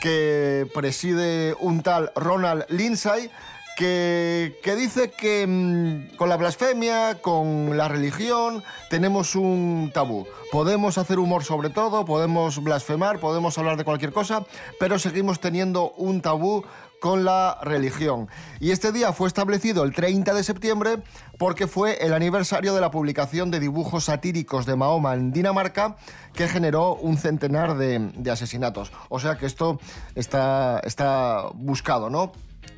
que 0.00 0.66
preside 0.72 1.54
un 1.60 1.82
tal 1.82 2.12
Ronald 2.14 2.64
Lindsay, 2.70 3.30
que, 3.76 4.58
que 4.62 4.74
dice 4.74 5.10
que 5.10 5.46
mm, 5.46 6.16
con 6.16 6.28
la 6.28 6.36
blasfemia, 6.36 7.20
con 7.20 7.76
la 7.76 7.88
religión, 7.88 8.64
tenemos 8.88 9.34
un 9.34 9.90
tabú. 9.92 10.26
Podemos 10.50 10.96
hacer 10.98 11.18
humor 11.18 11.44
sobre 11.44 11.70
todo, 11.70 12.04
podemos 12.04 12.62
blasfemar, 12.62 13.18
podemos 13.18 13.58
hablar 13.58 13.76
de 13.76 13.84
cualquier 13.84 14.12
cosa, 14.12 14.44
pero 14.80 14.98
seguimos 14.98 15.40
teniendo 15.40 15.90
un 15.90 16.22
tabú 16.22 16.64
con 17.00 17.24
la 17.24 17.58
religión. 17.62 18.28
Y 18.60 18.70
este 18.70 18.92
día 18.92 19.12
fue 19.12 19.28
establecido 19.28 19.84
el 19.84 19.92
30 19.92 20.34
de 20.34 20.42
septiembre 20.42 20.96
porque 21.38 21.66
fue 21.66 22.04
el 22.04 22.12
aniversario 22.12 22.74
de 22.74 22.80
la 22.80 22.90
publicación 22.90 23.50
de 23.50 23.60
dibujos 23.60 24.04
satíricos 24.04 24.66
de 24.66 24.76
Mahoma 24.76 25.14
en 25.14 25.32
Dinamarca 25.32 25.96
que 26.34 26.48
generó 26.48 26.94
un 26.94 27.18
centenar 27.18 27.76
de, 27.76 28.30
asesinatos. 28.30 28.92
O 29.08 29.20
sea 29.20 29.36
que 29.36 29.46
esto 29.46 29.80
está, 30.14 30.80
está 30.84 31.44
buscado, 31.54 32.10
¿no? 32.10 32.32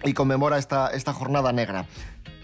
Y 0.05 0.12
conmemora 0.12 0.59
esta, 0.59 0.89
esta 0.89 1.12
jornada 1.12 1.53
negra. 1.53 1.87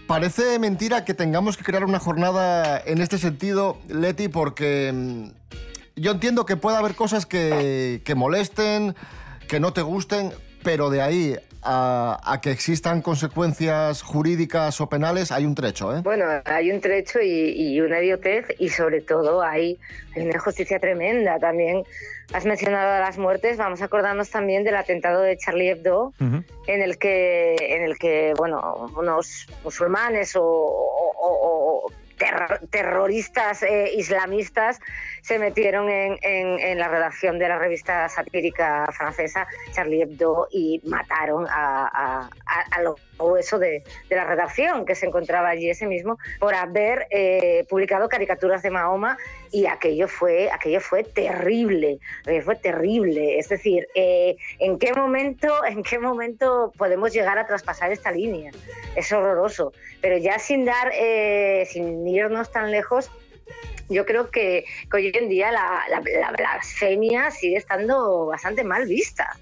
Parece 0.07 0.57
mentira 0.59 1.03
que 1.03 1.13
tengamos 1.13 1.57
que 1.57 1.63
crear 1.63 1.83
una 1.83 1.99
jornada 1.99 2.81
en 2.85 3.01
este 3.01 3.17
sentido, 3.17 3.77
Leti, 3.89 4.29
porque 4.29 4.91
mm, 4.93 5.27
yo 5.97 6.11
entiendo 6.11 6.45
que 6.45 6.55
puede 6.55 6.77
haber 6.77 6.95
cosas 6.95 7.25
que, 7.25 8.01
que 8.05 8.15
molesten, 8.15 8.95
que 9.47 9.59
no 9.59 9.73
te 9.73 9.81
gusten, 9.81 10.31
pero 10.67 10.89
de 10.89 11.01
ahí 11.01 11.33
a, 11.63 12.19
a 12.25 12.41
que 12.41 12.51
existan 12.51 13.01
consecuencias 13.01 14.01
jurídicas 14.01 14.81
o 14.81 14.89
penales 14.89 15.31
hay 15.31 15.45
un 15.45 15.55
trecho, 15.55 15.95
¿eh? 15.95 16.01
Bueno, 16.03 16.25
hay 16.43 16.71
un 16.71 16.81
trecho 16.81 17.21
y, 17.21 17.51
y 17.55 17.79
una 17.79 18.01
idiotez 18.01 18.45
y 18.59 18.67
sobre 18.67 18.99
todo 18.99 19.41
hay, 19.41 19.79
hay 20.13 20.23
una 20.23 20.33
injusticia 20.35 20.77
tremenda 20.79 21.39
también. 21.39 21.83
Has 22.33 22.43
mencionado 22.43 22.91
a 22.91 22.99
las 22.99 23.17
muertes, 23.17 23.55
vamos 23.57 23.81
a 23.81 23.85
acordarnos 23.85 24.29
también 24.29 24.65
del 24.65 24.75
atentado 24.75 25.21
de 25.21 25.37
Charlie 25.37 25.69
Hebdo, 25.69 26.11
en 26.19 26.81
el 26.81 26.97
que, 26.97 27.55
en 27.59 27.83
el 27.83 27.97
que 27.97 28.33
bueno, 28.37 28.91
unos 28.97 29.47
musulmanes 29.63 30.35
o, 30.35 30.43
o- 30.43 31.13
o- 31.17 31.85
o 31.87 31.91
terro- 32.19 32.59
terroristas 32.69 33.63
eh, 33.63 33.91
islamistas 33.95 34.79
se 35.27 35.39
metieron 35.39 35.89
en, 35.89 36.17
en- 36.21 36.77
la 36.79 36.87
redacción 36.87 37.37
de 37.37 37.49
la 37.49 37.59
revista 37.59 38.07
satírica 38.07 38.85
francesa 38.93 39.45
Charlie 39.73 40.03
Hebdo 40.03 40.47
y 40.51 40.79
mataron 40.85 41.45
a, 41.49 41.87
a, 41.87 42.29
a- 42.45 42.65
a 42.71 42.81
lo 42.81 42.95
grueso 43.19 43.57
de, 43.59 43.83
de 44.09 44.15
la 44.15 44.23
redacción 44.25 44.85
que 44.85 44.95
se 44.95 45.05
encontraba 45.07 45.49
allí 45.49 45.69
ese 45.69 45.85
mismo 45.87 46.17
por 46.39 46.53
haber 46.55 47.07
eh, 47.09 47.65
publicado 47.67 48.07
caricaturas 48.07 48.61
de 48.61 48.69
Mahoma 48.69 49.17
y 49.51 49.65
aquello 49.65 50.07
fue 50.07 50.49
aquello 50.51 50.79
fue 50.79 51.03
terrible 51.03 51.99
fue 52.45 52.55
terrible. 52.55 53.37
Es 53.39 53.49
decir 53.49 53.87
eh, 53.95 54.37
en 54.59 54.77
qué 54.79 54.93
momento 54.93 55.65
en 55.65 55.83
qué 55.83 55.99
momento 55.99 56.71
podemos 56.77 57.11
llegar 57.11 57.37
a 57.37 57.45
traspasar 57.47 57.91
esta 57.91 58.11
línea 58.11 58.51
es 58.95 59.11
horroroso. 59.11 59.73
Pero 59.99 60.15
ya 60.17 60.39
sin 60.39 60.63
dar 60.63 60.91
eh, 60.93 61.65
sin 61.69 62.07
irnos 62.07 62.51
tan 62.51 62.71
lejos 62.71 63.09
yo 63.89 64.05
creo 64.05 64.29
que, 64.29 64.65
que 64.89 64.97
hoy 64.97 65.11
en 65.13 65.29
día 65.29 65.51
la, 65.51 65.83
la- 65.89 66.01
la 66.19 66.31
blasfemia 66.31 67.31
sigue 67.31 67.57
estando 67.57 68.25
bastante 68.27 68.63
mal 68.63 68.85
vista. 68.85 69.37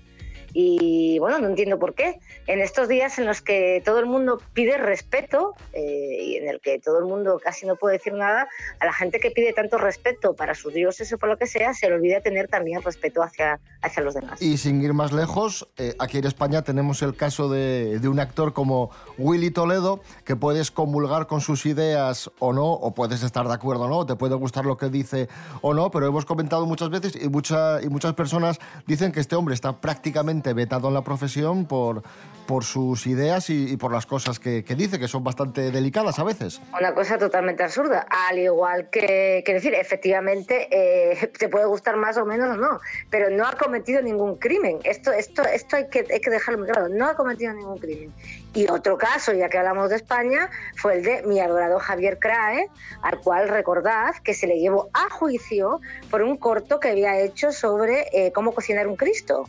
Y 0.57 1.19
bueno, 1.19 1.37
no 1.39 1.47
entiendo 1.49 1.77
por 1.77 1.95
qué. 1.95 2.17
En 2.47 2.61
estos 2.61 2.87
días 2.87 3.19
en 3.19 3.25
los 3.25 3.41
que 3.41 3.81
todo 3.83 3.99
el 3.99 4.05
mundo 4.05 4.41
pide 4.53 4.77
respeto 4.77 5.53
eh, 5.73 6.17
y 6.23 6.35
en 6.37 6.47
el 6.47 6.61
que 6.61 6.79
todo 6.79 6.97
el 6.99 7.03
mundo 7.05 7.41
casi 7.43 7.65
no 7.65 7.75
puede 7.75 7.97
decir 7.97 8.13
nada, 8.13 8.47
a 8.79 8.85
la 8.85 8.93
gente 8.93 9.19
que 9.19 9.31
pide 9.31 9.51
tanto 9.51 9.77
respeto 9.77 10.33
para 10.33 10.55
sus 10.55 10.73
dioses 10.73 11.11
o 11.11 11.17
por 11.17 11.27
lo 11.27 11.37
que 11.37 11.45
sea, 11.45 11.73
se 11.73 11.89
le 11.89 11.95
olvida 11.95 12.21
tener 12.21 12.47
también 12.47 12.81
respeto 12.81 13.21
hacia, 13.21 13.59
hacia 13.81 14.01
los 14.01 14.13
demás. 14.13 14.41
Y 14.41 14.55
sin 14.57 14.81
ir 14.81 14.93
más 14.93 15.11
lejos, 15.11 15.67
eh, 15.75 15.93
aquí 15.99 16.19
en 16.19 16.25
España 16.25 16.61
tenemos 16.61 17.01
el 17.01 17.17
caso 17.17 17.49
de, 17.49 17.99
de 17.99 18.07
un 18.07 18.21
actor 18.21 18.53
como 18.53 18.91
Willy 19.17 19.51
Toledo, 19.51 19.99
que 20.23 20.37
puedes 20.37 20.71
comulgar 20.71 21.27
con 21.27 21.41
sus 21.41 21.65
ideas 21.65 22.31
o 22.39 22.53
no, 22.53 22.71
o 22.71 22.93
puedes 22.93 23.23
estar 23.23 23.45
de 23.45 23.53
acuerdo 23.53 23.83
o 23.83 23.89
no, 23.89 24.05
te 24.05 24.15
puede 24.15 24.35
gustar 24.35 24.65
lo 24.65 24.77
que 24.77 24.87
dice 24.87 25.27
o 25.61 25.73
no, 25.73 25.91
pero 25.91 26.07
hemos 26.07 26.23
comentado 26.23 26.65
muchas 26.65 26.89
veces 26.89 27.21
y, 27.21 27.27
mucha- 27.27 27.81
y 27.81 27.89
muchas 27.89 28.13
personas 28.13 28.57
dicen 28.87 29.11
que 29.11 29.19
este 29.19 29.35
hombre 29.35 29.53
está 29.53 29.81
prácticamente 29.81 30.44
vetado 30.53 30.87
en 30.87 30.93
la 30.93 31.03
profesión 31.03 31.65
por, 31.65 32.03
por 32.45 32.63
sus 32.63 33.07
ideas 33.07 33.49
y, 33.49 33.71
y 33.71 33.77
por 33.77 33.91
las 33.91 34.05
cosas 34.05 34.39
que, 34.39 34.63
que 34.63 34.75
dice, 34.75 34.99
que 34.99 35.07
son 35.07 35.23
bastante 35.23 35.71
delicadas 35.71 36.19
a 36.19 36.23
veces. 36.23 36.61
Una 36.77 36.93
cosa 36.93 37.17
totalmente 37.17 37.63
absurda. 37.63 38.05
Al 38.29 38.39
igual 38.39 38.89
que, 38.89 39.43
decir, 39.45 39.73
efectivamente, 39.73 40.67
eh, 40.71 41.31
te 41.39 41.49
puede 41.49 41.65
gustar 41.65 41.97
más 41.97 42.17
o 42.17 42.25
menos 42.25 42.57
o 42.57 42.59
no, 42.59 42.79
pero 43.09 43.29
no 43.29 43.45
ha 43.47 43.53
cometido 43.53 44.01
ningún 44.01 44.35
crimen. 44.35 44.79
Esto, 44.83 45.11
esto, 45.11 45.43
esto 45.43 45.75
hay 45.75 45.89
que, 45.89 46.05
hay 46.11 46.19
que 46.19 46.29
dejarlo 46.29 46.59
muy 46.59 46.67
claro. 46.67 46.89
No 46.89 47.07
ha 47.07 47.15
cometido 47.15 47.53
ningún 47.53 47.77
crimen. 47.77 48.13
Y 48.53 48.69
otro 48.69 48.97
caso, 48.97 49.33
ya 49.33 49.49
que 49.49 49.57
hablamos 49.57 49.89
de 49.89 49.97
España, 49.97 50.49
fue 50.77 50.95
el 50.95 51.03
de 51.03 51.23
mi 51.23 51.39
adorado 51.39 51.77
Javier 51.79 52.19
Crae, 52.19 52.69
al 53.01 53.19
cual 53.19 53.49
recordad 53.49 54.15
que 54.23 54.33
se 54.33 54.47
le 54.47 54.59
llevó 54.59 54.89
a 54.93 55.09
juicio 55.09 55.81
por 56.09 56.21
un 56.21 56.37
corto 56.37 56.79
que 56.79 56.89
había 56.89 57.19
hecho 57.19 57.51
sobre 57.51 58.07
eh, 58.13 58.31
cómo 58.31 58.53
cocinar 58.53 58.87
un 58.87 58.95
Cristo. 58.95 59.45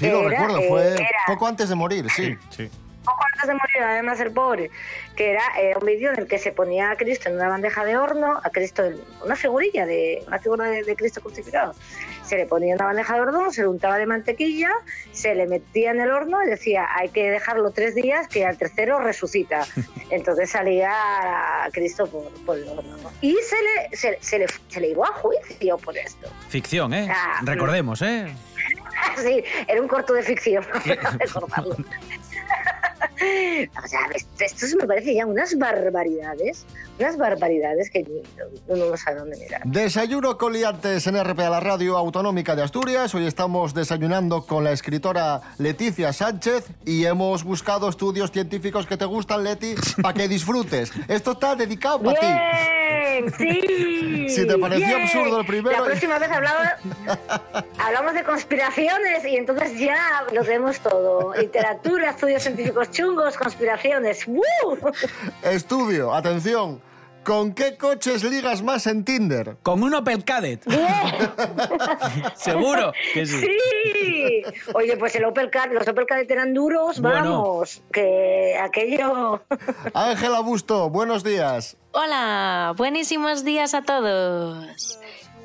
Sí, 0.00 0.06
lo 0.10 0.20
Era, 0.28 0.30
recuerdo, 0.30 0.58
eh, 0.60 0.68
fue 0.68 0.94
era- 0.94 1.08
poco 1.26 1.46
antes 1.46 1.68
de 1.68 1.74
morir, 1.76 2.06
sí. 2.10 2.36
Sí. 2.50 2.68
poco 3.04 3.18
antes 3.34 3.48
de 3.48 3.54
morir, 3.54 3.82
además 3.82 4.20
el 4.20 4.30
pobre, 4.32 4.70
que 5.16 5.30
era 5.30 5.42
eh, 5.58 5.74
un 5.80 5.86
vídeo 5.86 6.10
en 6.12 6.18
el 6.18 6.26
que 6.26 6.38
se 6.38 6.52
ponía 6.52 6.90
a 6.90 6.96
Cristo 6.96 7.28
en 7.28 7.36
una 7.36 7.48
bandeja 7.48 7.84
de 7.84 7.96
horno, 7.96 8.40
a 8.42 8.50
Cristo, 8.50 8.84
en 8.84 9.00
una 9.24 9.36
figurilla 9.36 9.86
de 9.86 10.22
una 10.26 10.38
figura 10.38 10.64
de, 10.66 10.82
de 10.84 10.96
Cristo 10.96 11.20
crucificado. 11.20 11.74
Se 12.26 12.36
le 12.36 12.46
ponía 12.46 12.74
en 12.74 12.76
una 12.76 12.86
bandeja 12.86 13.14
de 13.14 13.20
horno, 13.22 13.50
se 13.50 13.62
le 13.62 13.68
untaba 13.68 13.96
de 13.98 14.06
mantequilla, 14.06 14.70
se 15.12 15.34
le 15.34 15.46
metía 15.48 15.90
en 15.90 16.00
el 16.00 16.10
horno 16.12 16.40
y 16.44 16.46
decía, 16.46 16.86
hay 16.94 17.08
que 17.08 17.28
dejarlo 17.30 17.70
tres 17.72 17.94
días 17.96 18.28
que 18.28 18.44
al 18.46 18.56
tercero 18.56 19.00
resucita. 19.00 19.66
Entonces 20.10 20.50
salía 20.50 20.92
a 21.64 21.68
Cristo 21.72 22.06
por, 22.06 22.30
por 22.44 22.56
el 22.58 22.68
horno. 22.68 22.96
¿no? 22.98 23.10
Y 23.20 23.32
se 23.42 23.56
le, 23.62 23.96
se, 23.96 24.18
se 24.20 24.38
le, 24.38 24.46
se 24.68 24.80
le 24.80 24.88
llevó 24.88 25.06
a 25.06 25.12
juicio 25.14 25.76
por 25.78 25.96
esto. 25.98 26.28
Ficción, 26.50 26.94
¿eh? 26.94 27.08
Ah, 27.10 27.40
Recordemos, 27.42 28.00
¿eh? 28.02 28.26
Sí, 29.22 29.42
era 29.68 29.80
un 29.80 29.88
corto 29.88 30.14
de 30.14 30.22
ficción, 30.22 30.64
recordarlo. 31.18 31.74
o 31.74 33.88
sea, 33.88 34.00
esto, 34.14 34.44
esto 34.44 34.66
me 34.78 34.86
parece 34.86 35.14
ya 35.14 35.26
unas 35.26 35.56
barbaridades, 35.58 36.64
unas 36.98 37.16
barbaridades 37.16 37.90
que 37.90 38.04
uno 38.66 38.86
no 38.86 38.96
sabe 38.96 39.18
dónde 39.18 39.36
mirar. 39.36 39.62
Desayuno 39.64 40.38
con 40.38 40.52
liantes 40.52 41.06
en 41.06 41.22
RPA, 41.22 41.50
la 41.50 41.60
radio 41.60 41.96
autonómica 41.96 42.56
de 42.56 42.62
Asturias. 42.62 43.14
Hoy 43.14 43.26
estamos 43.26 43.74
desayunando 43.74 44.46
con 44.46 44.64
la 44.64 44.72
escritora 44.72 45.40
Leticia 45.58 46.12
Sánchez 46.12 46.68
y 46.86 47.04
hemos 47.04 47.44
buscado 47.44 47.88
estudios 47.88 48.30
científicos 48.30 48.86
que 48.86 48.96
te 48.96 49.04
gustan, 49.04 49.44
Leti, 49.44 49.74
para 50.02 50.14
que 50.14 50.28
disfrutes. 50.28 50.92
Esto 51.08 51.32
está 51.32 51.56
dedicado 51.56 52.02
para 52.02 52.20
ti. 52.20 52.79
¡Bien! 52.90 53.32
¡Sí! 53.38 54.28
Si 54.28 54.46
te 54.46 54.58
pareció 54.58 54.86
bien. 54.86 55.02
absurdo 55.02 55.40
el 55.40 55.46
primero- 55.46 55.78
La 55.78 55.84
próxima 55.84 56.18
vez 56.18 56.30
hablamos, 56.30 56.66
hablamos 57.78 58.14
de 58.14 58.22
conspiraciones 58.24 59.24
y 59.24 59.36
entonces 59.36 59.78
ya 59.78 60.24
lo 60.32 60.42
tenemos 60.42 60.78
todo. 60.80 61.34
Literatura, 61.34 62.10
estudios 62.10 62.42
científicos 62.42 62.90
chungos, 62.90 63.36
conspiraciones. 63.36 64.26
¡Woo! 64.26 64.42
Estudio, 65.42 66.12
atención. 66.14 66.80
¿Con 67.24 67.52
qué 67.54 67.76
coches 67.76 68.24
ligas 68.24 68.62
más 68.62 68.86
en 68.86 69.04
Tinder? 69.04 69.56
Con 69.62 69.82
un 69.82 69.94
Opel 69.94 70.24
Kadett. 70.24 70.64
Seguro 72.34 72.92
que 73.12 73.26
sí. 73.26 73.40
¡Sí! 73.40 74.42
Oye, 74.74 74.96
pues 74.96 75.14
el 75.16 75.24
Opel 75.26 75.50
Car, 75.50 75.70
los 75.70 75.86
Opel 75.86 76.06
Kadett 76.06 76.30
eran 76.30 76.54
duros, 76.54 77.00
Bueno. 77.00 77.42
vamos, 77.42 77.82
que 77.92 78.56
aquello... 78.60 79.42
Ángela 79.94 80.40
Busto, 80.40 80.88
buenos 80.90 81.22
días. 81.22 81.76
Hola, 81.92 82.72
buenísimos 82.76 83.44
días 83.44 83.74
a 83.74 83.82
todos. 83.82 84.98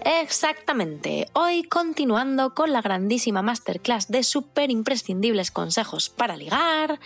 Exactamente, 0.05 1.29
hoy 1.33 1.63
continuando 1.63 2.53
con 2.53 2.71
la 2.71 2.83
grandísima 2.83 3.41
masterclass 3.41 4.07
de 4.07 4.21
súper 4.21 4.69
imprescindibles 4.69 5.49
consejos 5.49 6.11
para 6.11 6.37
ligar, 6.37 6.99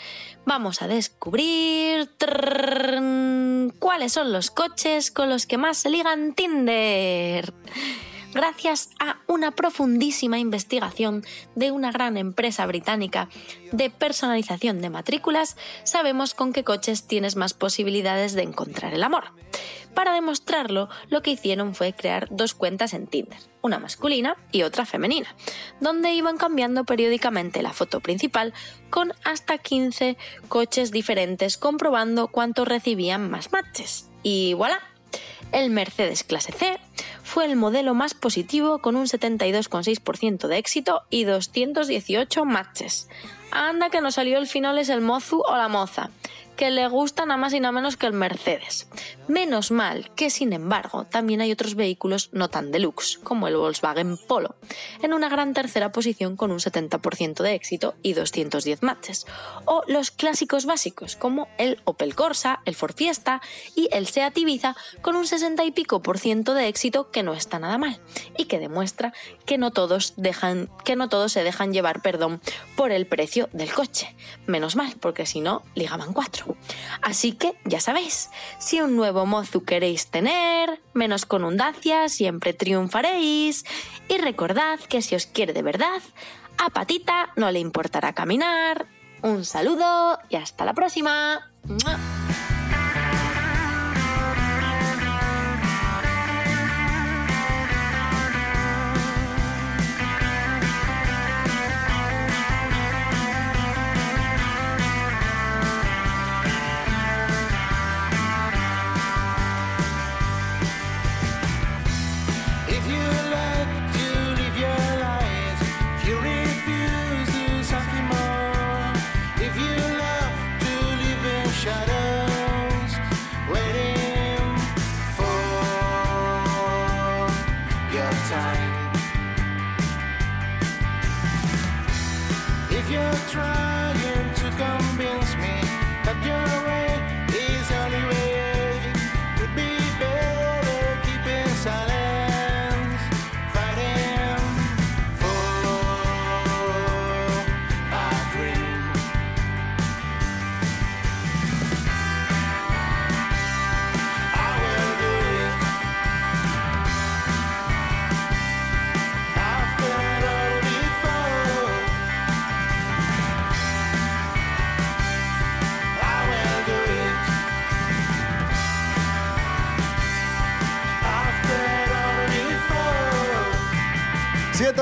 vamos 0.46 0.82
a 0.82 0.90
descubrir 0.90 2.10
cuáles 3.80 4.12
son 4.12 4.34
los 4.34 4.52
coches 4.52 5.12
con 5.12 5.30
los 5.30 5.46
que 5.46 5.58
más 5.58 5.78
se 5.78 5.90
ligan 5.90 6.34
Tinder. 6.34 7.54
Gracias 8.34 8.92
a 9.00 9.18
una 9.26 9.52
profundísima 9.52 10.38
investigación 10.38 11.26
de 11.56 11.72
una 11.72 11.92
gran 11.92 12.16
empresa 12.16 12.66
británica 12.68 13.28
de 13.72 13.90
personalización 13.90 14.82
de 14.82 14.92
matrículas, 14.92 15.58
sabemos 15.84 16.36
con 16.36 16.54
qué 16.54 16.64
coches 16.64 17.08
tienes 17.08 17.36
más 17.36 17.56
posibilidades 17.56 18.34
de 18.34 18.44
encontrar 18.44 18.94
el 18.94 19.04
amor. 19.04 19.34
Para 19.96 20.14
demostrarlo, 20.14 20.90
lo 21.10 21.24
que 21.24 21.32
hicieron 21.32 21.74
fue 21.74 21.94
crear 21.94 22.28
dos 22.30 22.54
cuentas 22.54 22.94
en 22.94 23.08
Tinder, 23.08 23.40
una 23.62 23.80
masculina 23.80 24.38
y 24.52 24.62
otra 24.62 24.86
femenina, 24.86 25.36
donde 25.80 26.14
iban 26.14 26.38
cambiando 26.38 26.84
periódicamente 26.86 27.64
la 27.64 27.74
foto 27.74 28.00
principal 28.00 28.54
con 28.92 29.12
hasta 29.24 29.58
15 29.58 30.18
coches 30.48 30.92
diferentes 30.92 31.58
comprobando 31.58 32.28
cuántos 32.28 32.68
recibían 32.68 33.30
más 33.30 33.52
matches. 33.52 34.08
Y 34.22 34.54
voilà, 34.54 34.80
el 35.52 35.72
Mercedes 35.72 36.24
clase 36.24 36.52
C 36.52 36.80
fue 37.30 37.46
el 37.46 37.56
modelo 37.56 37.94
más 37.94 38.16
positivo 38.16 38.80
con 38.80 38.96
un 38.96 39.06
72,6% 39.06 40.48
de 40.48 40.58
éxito 40.58 41.04
y 41.12 41.26
218 41.26 42.44
matches. 42.44 43.08
Anda 43.52 43.92
que 43.92 44.02
no 44.02 44.10
salió 44.10 44.40
el 44.40 44.48
final 44.48 44.80
es 44.80 44.90
el 44.90 45.02
mozu 45.02 45.44
o 45.48 45.56
la 45.56 45.68
moza. 45.68 46.10
Que 46.60 46.72
le 46.72 46.90
gusta 46.90 47.26
nada 47.26 47.38
más 47.38 47.54
y 47.54 47.62
nada 47.62 47.72
menos 47.72 47.96
que 47.96 48.06
el 48.06 48.12
Mercedes. 48.12 48.90
Menos 49.30 49.72
mal 49.72 50.12
que, 50.14 50.30
sin 50.30 50.52
embargo, 50.52 51.06
también 51.06 51.40
hay 51.40 51.54
otros 51.54 51.76
vehículos 51.76 52.32
no 52.34 52.50
tan 52.50 52.70
deluxe, 52.70 53.18
como 53.24 53.48
el 53.48 53.56
Volkswagen 53.56 54.18
Polo, 54.18 54.58
en 55.02 55.14
una 55.14 55.30
gran 55.30 55.54
tercera 55.54 55.94
posición 55.94 56.36
con 56.36 56.52
un 56.52 56.60
70% 56.60 57.44
de 57.44 57.54
éxito 57.54 57.96
y 58.04 58.12
210 58.12 58.84
matches, 58.84 59.26
o 59.64 59.84
los 59.88 60.12
clásicos 60.12 60.66
básicos, 60.66 61.16
como 61.16 61.48
el 61.58 61.80
Opel 61.86 62.14
Corsa, 62.14 62.60
el 62.66 62.76
Ford 62.76 62.94
Fiesta 62.94 63.42
y 63.74 63.88
el 63.94 64.08
Seat 64.08 64.38
Ibiza, 64.38 64.76
con 65.02 65.16
un 65.16 65.28
60 65.28 65.64
y 65.64 65.72
pico 65.72 66.02
por 66.02 66.20
ciento 66.20 66.56
de 66.56 66.68
éxito 66.68 67.10
que 67.10 67.24
no 67.24 67.36
está 67.36 67.60
nada 67.60 67.78
mal, 67.78 68.02
y 68.38 68.46
que 68.46 68.60
demuestra 68.60 69.14
que 69.46 69.58
no 69.58 69.72
todos, 69.72 70.16
dejan, 70.18 70.70
que 70.84 70.98
no 70.98 71.08
todos 71.08 71.32
se 71.32 71.46
dejan 71.46 71.72
llevar 71.72 72.02
perdón, 72.02 72.42
por 72.76 72.92
el 72.92 73.08
precio 73.08 73.48
del 73.54 73.72
coche. 73.72 74.14
Menos 74.46 74.76
mal, 74.76 74.94
porque 75.00 75.26
si 75.26 75.40
no, 75.40 75.64
ligaban 75.74 76.12
cuatro. 76.12 76.49
Así 77.02 77.34
que, 77.34 77.56
ya 77.66 77.80
sabéis, 77.80 78.30
si 78.58 78.82
un 78.82 78.96
nuevo 78.96 79.26
mozu 79.26 79.64
queréis 79.64 80.08
tener, 80.08 80.82
menos 80.94 81.26
con 81.26 81.44
un 81.44 81.58
Dacia, 81.58 82.10
siempre 82.10 82.54
triunfaréis. 82.54 83.66
Y 84.08 84.18
recordad 84.18 84.80
que 84.80 85.02
si 85.02 85.16
os 85.16 85.26
quiere 85.26 85.54
de 85.54 85.62
verdad, 85.62 86.02
a 86.58 86.70
Patita 86.70 87.32
no 87.36 87.52
le 87.52 87.60
importará 87.60 88.14
caminar. 88.14 88.88
Un 89.22 89.46
saludo 89.46 90.20
y 90.30 90.36
hasta 90.36 90.66
la 90.66 90.74
próxima. 90.74 91.52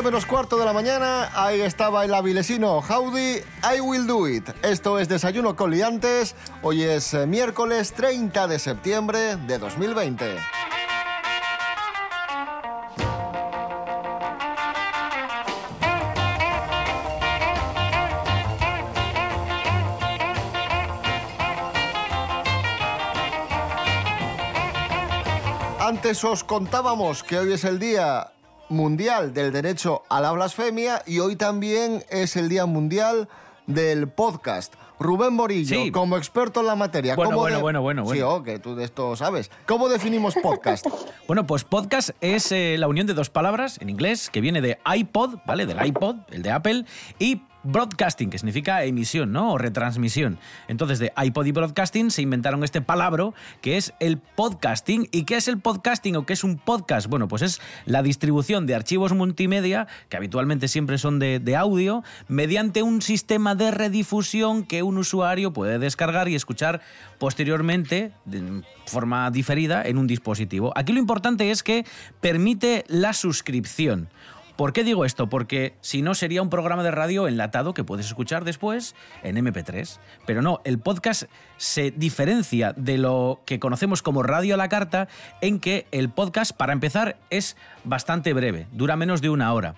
Menos 0.07 0.25
cuarto 0.25 0.55
de 0.55 0.63
la 0.63 0.71
mañana, 0.71 1.29
ahí 1.33 1.59
estaba 1.59 2.05
el 2.05 2.13
avilesino 2.13 2.79
Howdy, 2.79 3.41
I 3.75 3.81
will 3.81 4.07
do 4.07 4.25
it. 4.25 4.47
Esto 4.63 4.99
es 4.99 5.09
Desayuno 5.09 5.57
con 5.57 5.69
Liantes, 5.69 6.33
hoy 6.61 6.83
es 6.83 7.13
eh, 7.13 7.27
miércoles 7.27 7.91
30 7.91 8.47
de 8.47 8.57
septiembre 8.57 9.35
de 9.35 9.57
2020. 9.57 10.37
Antes 25.81 26.23
os 26.23 26.45
contábamos 26.45 27.23
que 27.23 27.39
hoy 27.39 27.51
es 27.51 27.65
el 27.65 27.77
Día 27.77 28.31
Mundial 28.69 29.33
del 29.33 29.51
Derecho 29.51 30.03
a 30.09 30.21
la 30.21 30.31
Blasfemia 30.31 31.01
y 31.05 31.19
hoy 31.19 31.35
también 31.35 32.03
es 32.09 32.35
el 32.35 32.49
Día 32.49 32.65
Mundial 32.65 33.27
del 33.65 34.07
Podcast. 34.07 34.73
Rubén 34.99 35.33
Morillo, 35.33 35.75
Sí. 35.83 35.91
como 35.91 36.17
experto 36.17 36.61
en 36.61 36.65
la 36.65 36.75
materia. 36.75 37.15
Bueno, 37.15 37.29
¿cómo 37.31 37.41
bueno, 37.41 37.59
bueno, 37.61 37.81
bueno, 37.83 38.01
Sí, 38.05 38.07
bueno. 38.19 38.29
oh, 38.31 38.43
que 38.43 38.57
tú 38.57 38.75
de 38.75 38.83
esto 38.83 39.15
sabes. 39.15 39.51
¿Cómo 39.67 39.89
definimos 39.89 40.35
podcast? 40.41 40.85
Bueno, 41.27 41.45
pues 41.45 41.63
podcast 41.65 42.11
es 42.21 42.51
eh, 42.53 42.77
la 42.79 42.87
unión 42.87 43.05
de 43.05 43.13
dos 43.13 43.29
palabras 43.29 43.77
en 43.81 43.89
inglés 43.89 44.29
que 44.31 44.41
viene 44.41 44.61
de 44.61 44.79
iPod, 44.95 45.35
¿vale? 45.45 45.65
Del 45.65 45.85
iPod, 45.85 46.15
el 46.31 46.41
de 46.41 46.51
Apple, 46.51 46.85
y 47.19 47.41
broadcasting, 47.63 48.29
que 48.29 48.37
significa 48.37 48.83
emisión, 48.83 49.31
¿no? 49.31 49.53
O 49.53 49.57
retransmisión. 49.57 50.37
Entonces, 50.67 50.99
de 50.99 51.11
iPod 51.17 51.45
y 51.45 51.51
broadcasting 51.51 52.11
se 52.11 52.21
inventaron 52.21 52.63
este 52.63 52.81
palabra 52.81 53.07
que 53.61 53.77
es 53.77 53.93
el 53.99 54.17
podcasting. 54.17 55.07
¿Y 55.11 55.23
qué 55.23 55.37
es 55.37 55.47
el 55.47 55.59
podcasting 55.59 56.15
o 56.17 56.25
qué 56.25 56.33
es 56.33 56.43
un 56.43 56.57
podcast? 56.57 57.07
Bueno, 57.07 57.27
pues 57.27 57.41
es 57.41 57.61
la 57.85 58.03
distribución 58.03 58.65
de 58.65 58.75
archivos 58.75 59.13
multimedia, 59.13 59.87
que 60.09 60.17
habitualmente 60.17 60.67
siempre 60.67 60.97
son 60.97 61.19
de, 61.19 61.39
de 61.39 61.55
audio, 61.55 62.03
mediante 62.27 62.81
un 62.81 63.01
sistema 63.01 63.55
de 63.55 63.71
redifusión 63.71 64.63
que 64.63 64.83
un 64.83 64.97
usuario 64.97 65.53
puede 65.53 65.79
descargar 65.79 66.27
y 66.27 66.35
escuchar 66.35 66.81
posteriormente 67.17 68.11
de 68.25 68.63
forma 68.85 69.29
diferida 69.31 69.83
en 69.83 69.97
un 69.97 70.07
dispositivo. 70.07 70.73
Aquí 70.75 70.93
lo 70.93 70.99
importante 70.99 71.51
es 71.51 71.63
que 71.63 71.85
permite 72.21 72.83
la 72.87 73.13
suscripción. 73.13 74.09
¿Por 74.57 74.73
qué 74.73 74.83
digo 74.83 75.05
esto? 75.05 75.29
Porque 75.29 75.75
si 75.81 76.01
no 76.01 76.15
sería 76.15 76.41
un 76.41 76.49
programa 76.49 76.81
de 76.81 76.89
radio 76.89 77.27
enlatado 77.27 77.75
que 77.75 77.83
puedes 77.83 78.07
escuchar 78.07 78.43
después 78.43 78.95
en 79.21 79.35
MP3. 79.37 79.99
Pero 80.25 80.41
no, 80.41 80.61
el 80.63 80.79
podcast 80.79 81.25
se 81.57 81.91
diferencia 81.91 82.73
de 82.75 82.97
lo 82.97 83.41
que 83.45 83.59
conocemos 83.59 84.01
como 84.01 84.23
radio 84.23 84.55
a 84.55 84.57
la 84.57 84.67
carta 84.67 85.07
en 85.41 85.59
que 85.59 85.85
el 85.91 86.09
podcast, 86.09 86.53
para 86.53 86.73
empezar, 86.73 87.19
es 87.29 87.55
bastante 87.83 88.33
breve, 88.33 88.65
dura 88.71 88.95
menos 88.95 89.21
de 89.21 89.29
una 89.29 89.53
hora. 89.53 89.75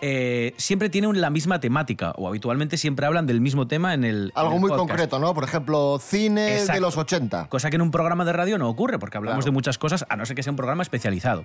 Eh, 0.00 0.54
siempre 0.56 0.88
tiene 0.90 1.06
un- 1.08 1.20
la 1.20 1.30
misma 1.30 1.60
temática 1.60 2.12
o 2.16 2.28
habitualmente 2.28 2.76
siempre 2.76 3.06
hablan 3.06 3.26
del 3.26 3.40
mismo 3.40 3.66
tema 3.66 3.94
en 3.94 4.04
el... 4.04 4.24
en 4.26 4.32
Algo 4.34 4.54
el 4.54 4.60
muy 4.60 4.70
podcast. 4.70 4.88
concreto, 4.88 5.18
¿no? 5.18 5.34
Por 5.34 5.44
ejemplo, 5.44 5.98
cine 6.00 6.64
de 6.64 6.80
los 6.80 6.96
80. 6.96 7.48
Cosa 7.48 7.70
que 7.70 7.76
en 7.76 7.82
un 7.82 7.90
programa 7.90 8.24
de 8.24 8.32
radio 8.32 8.58
no 8.58 8.68
ocurre, 8.68 8.98
porque 8.98 9.16
hablamos 9.18 9.38
Claro. 9.44 9.50
de 9.52 9.54
muchas 9.54 9.78
cosas, 9.78 10.04
a 10.08 10.16
no 10.16 10.24
ser 10.26 10.36
que 10.36 10.42
sea 10.42 10.52
un 10.52 10.56
programa 10.56 10.82
especializado. 10.82 11.44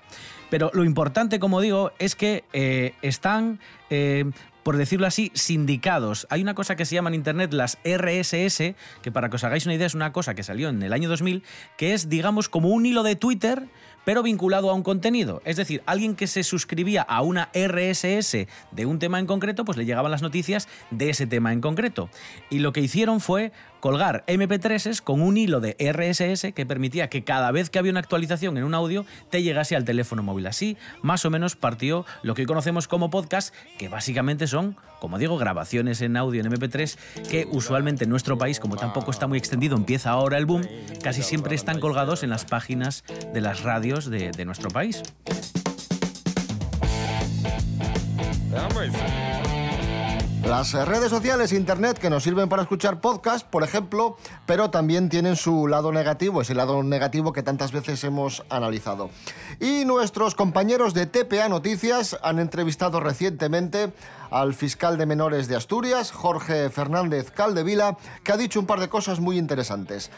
Pero 0.49 0.69
lo 0.73 0.83
importante, 0.83 1.39
como 1.39 1.61
digo, 1.61 1.91
es 1.99 2.15
que 2.15 2.43
eh, 2.53 2.93
están, 3.01 3.59
eh, 3.89 4.25
por 4.63 4.77
decirlo 4.77 5.07
así, 5.07 5.31
sindicados. 5.33 6.27
Hay 6.29 6.41
una 6.41 6.53
cosa 6.53 6.75
que 6.75 6.85
se 6.85 6.95
llama 6.95 7.09
en 7.09 7.15
Internet 7.15 7.53
las 7.53 7.77
RSS, 7.83 8.75
que 9.01 9.11
para 9.11 9.29
que 9.29 9.35
os 9.37 9.43
hagáis 9.43 9.65
una 9.65 9.75
idea 9.75 9.87
es 9.87 9.95
una 9.95 10.13
cosa 10.13 10.35
que 10.35 10.43
salió 10.43 10.69
en 10.69 10.81
el 10.83 10.93
año 10.93 11.09
2000, 11.09 11.43
que 11.77 11.93
es, 11.93 12.07
digamos, 12.09 12.49
como 12.49 12.69
un 12.69 12.85
hilo 12.85 13.03
de 13.03 13.15
Twitter 13.15 13.63
pero 14.05 14.23
vinculado 14.23 14.69
a 14.69 14.73
un 14.73 14.83
contenido. 14.83 15.41
Es 15.45 15.57
decir, 15.57 15.81
alguien 15.85 16.15
que 16.15 16.27
se 16.27 16.43
suscribía 16.43 17.01
a 17.01 17.21
una 17.21 17.49
RSS 17.53 18.47
de 18.71 18.85
un 18.85 18.99
tema 18.99 19.19
en 19.19 19.25
concreto, 19.25 19.65
pues 19.65 19.77
le 19.77 19.85
llegaban 19.85 20.11
las 20.11 20.21
noticias 20.21 20.67
de 20.91 21.09
ese 21.09 21.27
tema 21.27 21.53
en 21.53 21.61
concreto. 21.61 22.09
Y 22.49 22.59
lo 22.59 22.73
que 22.73 22.81
hicieron 22.81 23.19
fue 23.19 23.51
colgar 23.79 24.23
MP3s 24.27 25.01
con 25.01 25.21
un 25.21 25.35
hilo 25.35 25.59
de 25.59 25.75
RSS 25.77 26.53
que 26.53 26.65
permitía 26.65 27.09
que 27.09 27.25
cada 27.25 27.51
vez 27.51 27.69
que 27.69 27.79
había 27.79 27.91
una 27.91 27.99
actualización 27.99 28.57
en 28.57 28.63
un 28.63 28.73
audio 28.73 29.05
te 29.29 29.43
llegase 29.43 29.75
al 29.75 29.83
teléfono 29.83 30.23
móvil. 30.23 30.47
Así, 30.47 30.77
más 31.01 31.25
o 31.25 31.29
menos 31.29 31.57
partió 31.57 32.05
lo 32.21 32.33
que 32.33 32.43
hoy 32.43 32.45
conocemos 32.45 32.87
como 32.87 33.09
podcast, 33.09 33.53
que 33.77 33.89
básicamente 33.89 34.47
son, 34.47 34.77
como 35.01 35.17
digo, 35.17 35.37
grabaciones 35.37 36.01
en 36.01 36.15
audio 36.15 36.39
en 36.39 36.49
MP3 36.49 36.97
que 37.29 37.45
usualmente 37.51 38.05
en 38.05 38.09
nuestro 38.09 38.37
país, 38.37 38.59
como 38.61 38.77
tampoco 38.77 39.11
está 39.11 39.27
muy 39.27 39.37
extendido, 39.37 39.75
empieza 39.75 40.11
ahora 40.11 40.37
el 40.37 40.45
boom, 40.45 40.65
casi 41.03 41.21
siempre 41.21 41.53
están 41.53 41.81
colgados 41.81 42.23
en 42.23 42.29
las 42.29 42.45
páginas 42.45 43.03
de 43.33 43.41
las 43.41 43.63
radios 43.63 43.92
de, 44.01 44.45
nuestro 44.45 44.69
país. 44.69 45.03
Las 50.43 50.73
redes 50.73 51.11
sociales, 51.11 51.53
internet, 51.53 51.99
que 51.99 52.09
nos 52.09 52.23
sirven 52.23 52.49
para 52.49 52.63
escuchar 52.63 52.99
podcast, 53.01 53.47
por 53.47 53.63
ejemplo, 53.63 54.17
pero 54.47 54.71
también 54.71 55.09
tienen 55.09 55.35
su 55.35 55.67
lado 55.67 55.91
negativo, 55.91 56.41
ese 56.41 56.55
lado 56.55 56.81
negativo 56.81 57.33
que 57.33 57.43
tantas 57.43 57.71
veces 57.71 58.03
hemos 58.03 58.43
analizado. 58.49 59.11
Y 59.59 59.85
nuestros 59.85 60.33
compañeros 60.33 60.93
de 60.95 61.05
TPA 61.05 61.47
Noticias 61.47 62.17
han 62.23 62.39
entrevistado 62.39 62.99
recientemente 62.99 63.93
al 64.31 64.55
fiscal 64.55 64.97
de 64.97 65.05
menores 65.05 65.47
de 65.47 65.55
Asturias, 65.55 66.11
Jorge 66.11 66.71
Fernández 66.71 67.29
Caldevila, 67.29 67.97
que 68.23 68.31
ha 68.31 68.37
dicho 68.37 68.59
un 68.59 68.65
par 68.65 68.79
de 68.79 68.89
cosas 68.89 69.19
muy 69.19 69.37
interesantes. 69.37 70.09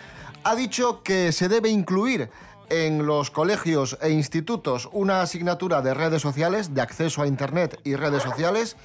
Ha 0.45 0.55
dicho 0.55 1.03
que 1.03 1.31
se 1.31 1.49
debe 1.49 1.69
incluir 1.69 2.29
en 2.69 3.05
los 3.05 3.31
colegios 3.31 3.97
e 4.01 4.09
institutos 4.11 4.89
una 4.91 5.21
asignatura 5.21 5.81
de 5.81 5.93
redes 5.93 6.21
sociales, 6.21 6.73
de 6.73 6.81
acceso 6.81 7.21
a 7.21 7.27
Internet 7.27 7.79
y 7.83 7.95
redes 7.95 8.23
sociales, 8.23 8.77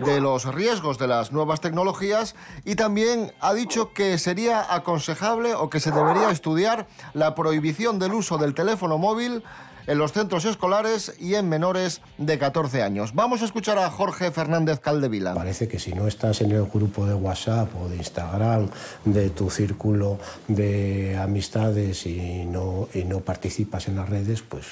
de 0.00 0.20
los 0.20 0.44
riesgos 0.54 0.98
de 0.98 1.08
las 1.08 1.32
nuevas 1.32 1.60
tecnologías 1.60 2.36
y 2.64 2.76
también 2.76 3.32
ha 3.40 3.54
dicho 3.54 3.92
que 3.92 4.18
sería 4.18 4.74
aconsejable 4.74 5.54
o 5.54 5.70
que 5.70 5.80
se 5.80 5.90
debería 5.90 6.30
estudiar 6.30 6.86
la 7.14 7.34
prohibición 7.34 7.98
del 7.98 8.14
uso 8.14 8.38
del 8.38 8.54
teléfono 8.54 8.98
móvil 8.98 9.42
en 9.88 9.96
los 9.96 10.12
centros 10.12 10.44
escolares 10.44 11.14
y 11.18 11.34
en 11.34 11.48
menores 11.48 12.02
de 12.18 12.38
14 12.38 12.82
años. 12.82 13.14
Vamos 13.14 13.40
a 13.40 13.46
escuchar 13.46 13.78
a 13.78 13.90
Jorge 13.90 14.30
Fernández 14.30 14.80
Caldevila. 14.80 15.34
Parece 15.34 15.66
que 15.66 15.78
si 15.78 15.94
no 15.94 16.06
estás 16.06 16.42
en 16.42 16.52
el 16.52 16.66
grupo 16.66 17.06
de 17.06 17.14
WhatsApp 17.14 17.74
o 17.74 17.88
de 17.88 17.96
Instagram, 17.96 18.68
de 19.06 19.30
tu 19.30 19.48
círculo 19.48 20.18
de 20.46 21.16
amistades 21.18 22.04
y 22.04 22.44
no, 22.44 22.88
y 22.92 23.04
no 23.04 23.20
participas 23.20 23.88
en 23.88 23.96
las 23.96 24.10
redes, 24.10 24.42
pues 24.42 24.66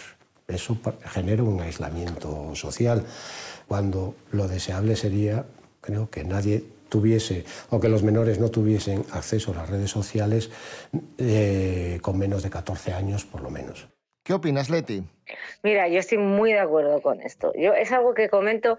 eso 0.49 0.77
genera 1.07 1.43
un 1.43 1.63
aislamiento 1.63 2.55
social. 2.55 3.07
Cuando 3.67 4.15
lo 4.33 4.49
deseable 4.49 4.97
sería, 4.97 5.47
creo, 5.81 6.11
que 6.11 6.25
nadie 6.25 6.63
tuviese 6.91 7.47
o 7.71 7.81
que 7.81 7.89
los 7.89 8.03
menores 8.03 8.39
no 8.39 8.51
tuviesen 8.51 9.05
acceso 9.13 9.53
a 9.53 9.57
las 9.57 9.71
redes 9.71 9.91
sociales 9.91 10.51
eh, 11.17 12.01
con 12.03 12.19
menos 12.19 12.43
de 12.43 12.51
14 12.51 12.93
años 12.93 13.25
por 13.25 13.41
lo 13.41 13.51
menos. 13.51 13.89
¿Qué 14.27 14.35
opinas, 14.35 14.69
Leti? 14.71 15.05
Mira, 15.63 15.87
yo 15.87 16.01
estoy 16.01 16.19
muy 16.19 16.53
de 16.53 16.59
acuerdo 16.59 17.01
con 17.01 17.23
esto. 17.23 17.53
Yo 17.55 17.75
es 17.75 17.93
algo 17.93 18.13
que 18.13 18.29
comento 18.29 18.77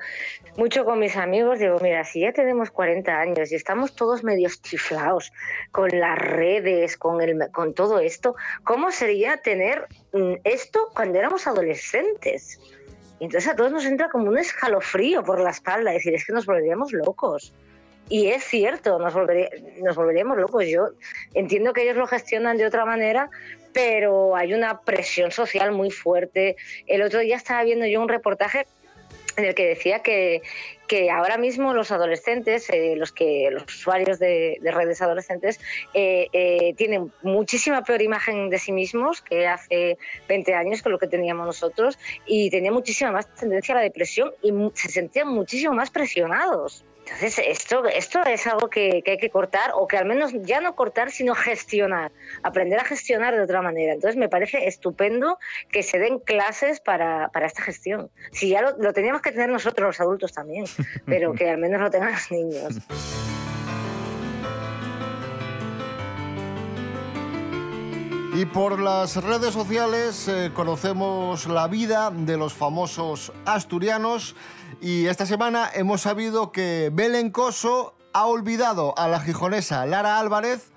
mucho 0.57 0.83
con 0.83 0.99
mis 0.99 1.15
amigos. 1.15 1.59
Digo, 1.59 1.77
mira, 1.81 2.03
si 2.03 2.19
ya 2.19 2.33
tenemos 2.33 2.69
40 2.69 3.17
años 3.17 3.49
y 3.53 3.55
estamos 3.55 3.95
todos 3.95 4.25
medios 4.25 4.61
chiflados 4.61 5.31
con 5.71 5.89
las 5.97 6.19
redes, 6.19 6.97
con, 6.97 7.21
el, 7.21 7.49
con 7.53 7.73
todo 7.73 7.99
esto, 7.99 8.35
¿cómo 8.65 8.91
sería 8.91 9.37
tener 9.37 9.87
mm, 10.11 10.33
esto 10.43 10.89
cuando 10.93 11.17
éramos 11.17 11.47
adolescentes? 11.47 12.59
Entonces 13.21 13.49
a 13.49 13.55
todos 13.55 13.71
nos 13.71 13.85
entra 13.85 14.09
como 14.09 14.27
un 14.27 14.37
escalofrío 14.37 15.23
por 15.23 15.39
la 15.39 15.51
espalda, 15.51 15.91
decir, 15.91 16.13
es 16.13 16.25
que 16.25 16.33
nos 16.33 16.45
volveríamos 16.45 16.91
locos. 16.91 17.53
Y 18.09 18.27
es 18.27 18.43
cierto, 18.43 18.99
nos, 18.99 19.13
volvería- 19.13 19.49
nos 19.81 19.95
volveríamos 19.95 20.37
locos. 20.37 20.65
Yo 20.67 20.89
entiendo 21.33 21.73
que 21.73 21.83
ellos 21.83 21.97
lo 21.97 22.07
gestionan 22.07 22.57
de 22.57 22.65
otra 22.65 22.85
manera, 22.85 23.29
pero 23.73 24.35
hay 24.35 24.53
una 24.53 24.79
presión 24.81 25.31
social 25.31 25.71
muy 25.71 25.91
fuerte. 25.91 26.55
El 26.87 27.01
otro 27.01 27.19
día 27.19 27.35
estaba 27.35 27.63
viendo 27.63 27.85
yo 27.85 28.01
un 28.01 28.09
reportaje 28.09 28.65
en 29.35 29.45
el 29.45 29.53
que 29.53 29.67
decía 29.67 29.99
que, 30.01 30.41
ahora 31.11 31.37
mismo 31.37 31.73
los 31.73 31.91
adolescentes, 31.91 32.69
eh, 32.71 32.95
los 32.95 33.11
que 33.11 33.49
los 33.51 33.65
usuarios 33.65 34.17
de, 34.17 34.57
de 34.61 34.71
redes 34.71 34.99
adolescentes, 35.03 35.59
eh, 35.93 36.27
eh, 36.33 36.73
tienen 36.75 37.11
muchísima 37.21 37.83
peor 37.83 38.01
imagen 38.01 38.49
de 38.49 38.57
sí 38.57 38.71
mismos 38.71 39.21
que 39.21 39.45
hace 39.45 39.99
20 40.27 40.55
años, 40.55 40.81
que 40.81 40.89
lo 40.89 40.97
que 40.97 41.07
teníamos 41.07 41.45
nosotros, 41.45 41.99
y 42.25 42.49
tenían 42.49 42.73
muchísima 42.73 43.11
más 43.11 43.27
tendencia 43.35 43.75
a 43.75 43.77
la 43.77 43.83
depresión 43.83 44.31
y 44.41 44.51
se 44.73 44.89
sentían 44.89 45.27
muchísimo 45.27 45.73
más 45.73 45.91
presionados. 45.91 46.83
Entonces, 47.07 47.39
esto, 47.47 47.85
esto 47.85 48.21
es 48.25 48.45
algo 48.47 48.69
que, 48.69 49.01
que 49.01 49.11
hay 49.11 49.17
que 49.17 49.29
cortar, 49.29 49.71
o 49.73 49.87
que 49.87 49.97
al 49.97 50.05
menos 50.05 50.31
ya 50.41 50.59
no 50.59 50.75
cortar, 50.75 51.09
sino 51.09 51.35
gestionar, 51.35 52.11
aprender 52.43 52.79
a 52.79 52.83
gestionar 52.83 53.33
de 53.33 53.41
otra 53.41 53.61
manera. 53.61 53.93
Entonces, 53.93 54.17
me 54.17 54.27
parece 54.27 54.67
estupendo 54.67 55.39
que 55.71 55.83
se 55.83 55.99
den 55.99 56.19
clases 56.19 56.81
para, 56.81 57.29
para 57.29 57.47
esta 57.47 57.63
gestión. 57.63 58.11
Si 58.31 58.49
ya 58.49 58.61
lo, 58.61 58.77
lo 58.77 58.91
teníamos 58.91 59.21
que 59.21 59.31
tener 59.31 59.49
nosotros, 59.49 59.87
los 59.87 60.01
adultos 60.01 60.33
también, 60.33 60.65
pero 61.05 61.33
que 61.33 61.49
al 61.49 61.57
menos 61.57 61.81
lo 61.81 61.89
tengan 61.89 62.11
los 62.11 62.31
niños. 62.31 62.75
Y 68.37 68.45
por 68.45 68.79
las 68.79 69.15
redes 69.15 69.55
sociales 69.55 70.27
eh, 70.27 70.51
conocemos 70.53 71.47
la 71.47 71.67
vida 71.67 72.11
de 72.11 72.37
los 72.37 72.53
famosos 72.53 73.33
asturianos. 73.47 74.35
Y 74.79 75.07
esta 75.07 75.25
semana 75.25 75.67
hemos 75.73 76.01
sabido 76.01 76.51
que 76.51 76.91
Belén 76.93 77.31
Coso 77.31 77.95
ha 78.13 78.27
olvidado 78.27 78.93
a 78.95 79.07
la 79.07 79.21
gijonesa 79.21 79.87
Lara 79.87 80.19
Álvarez 80.19 80.71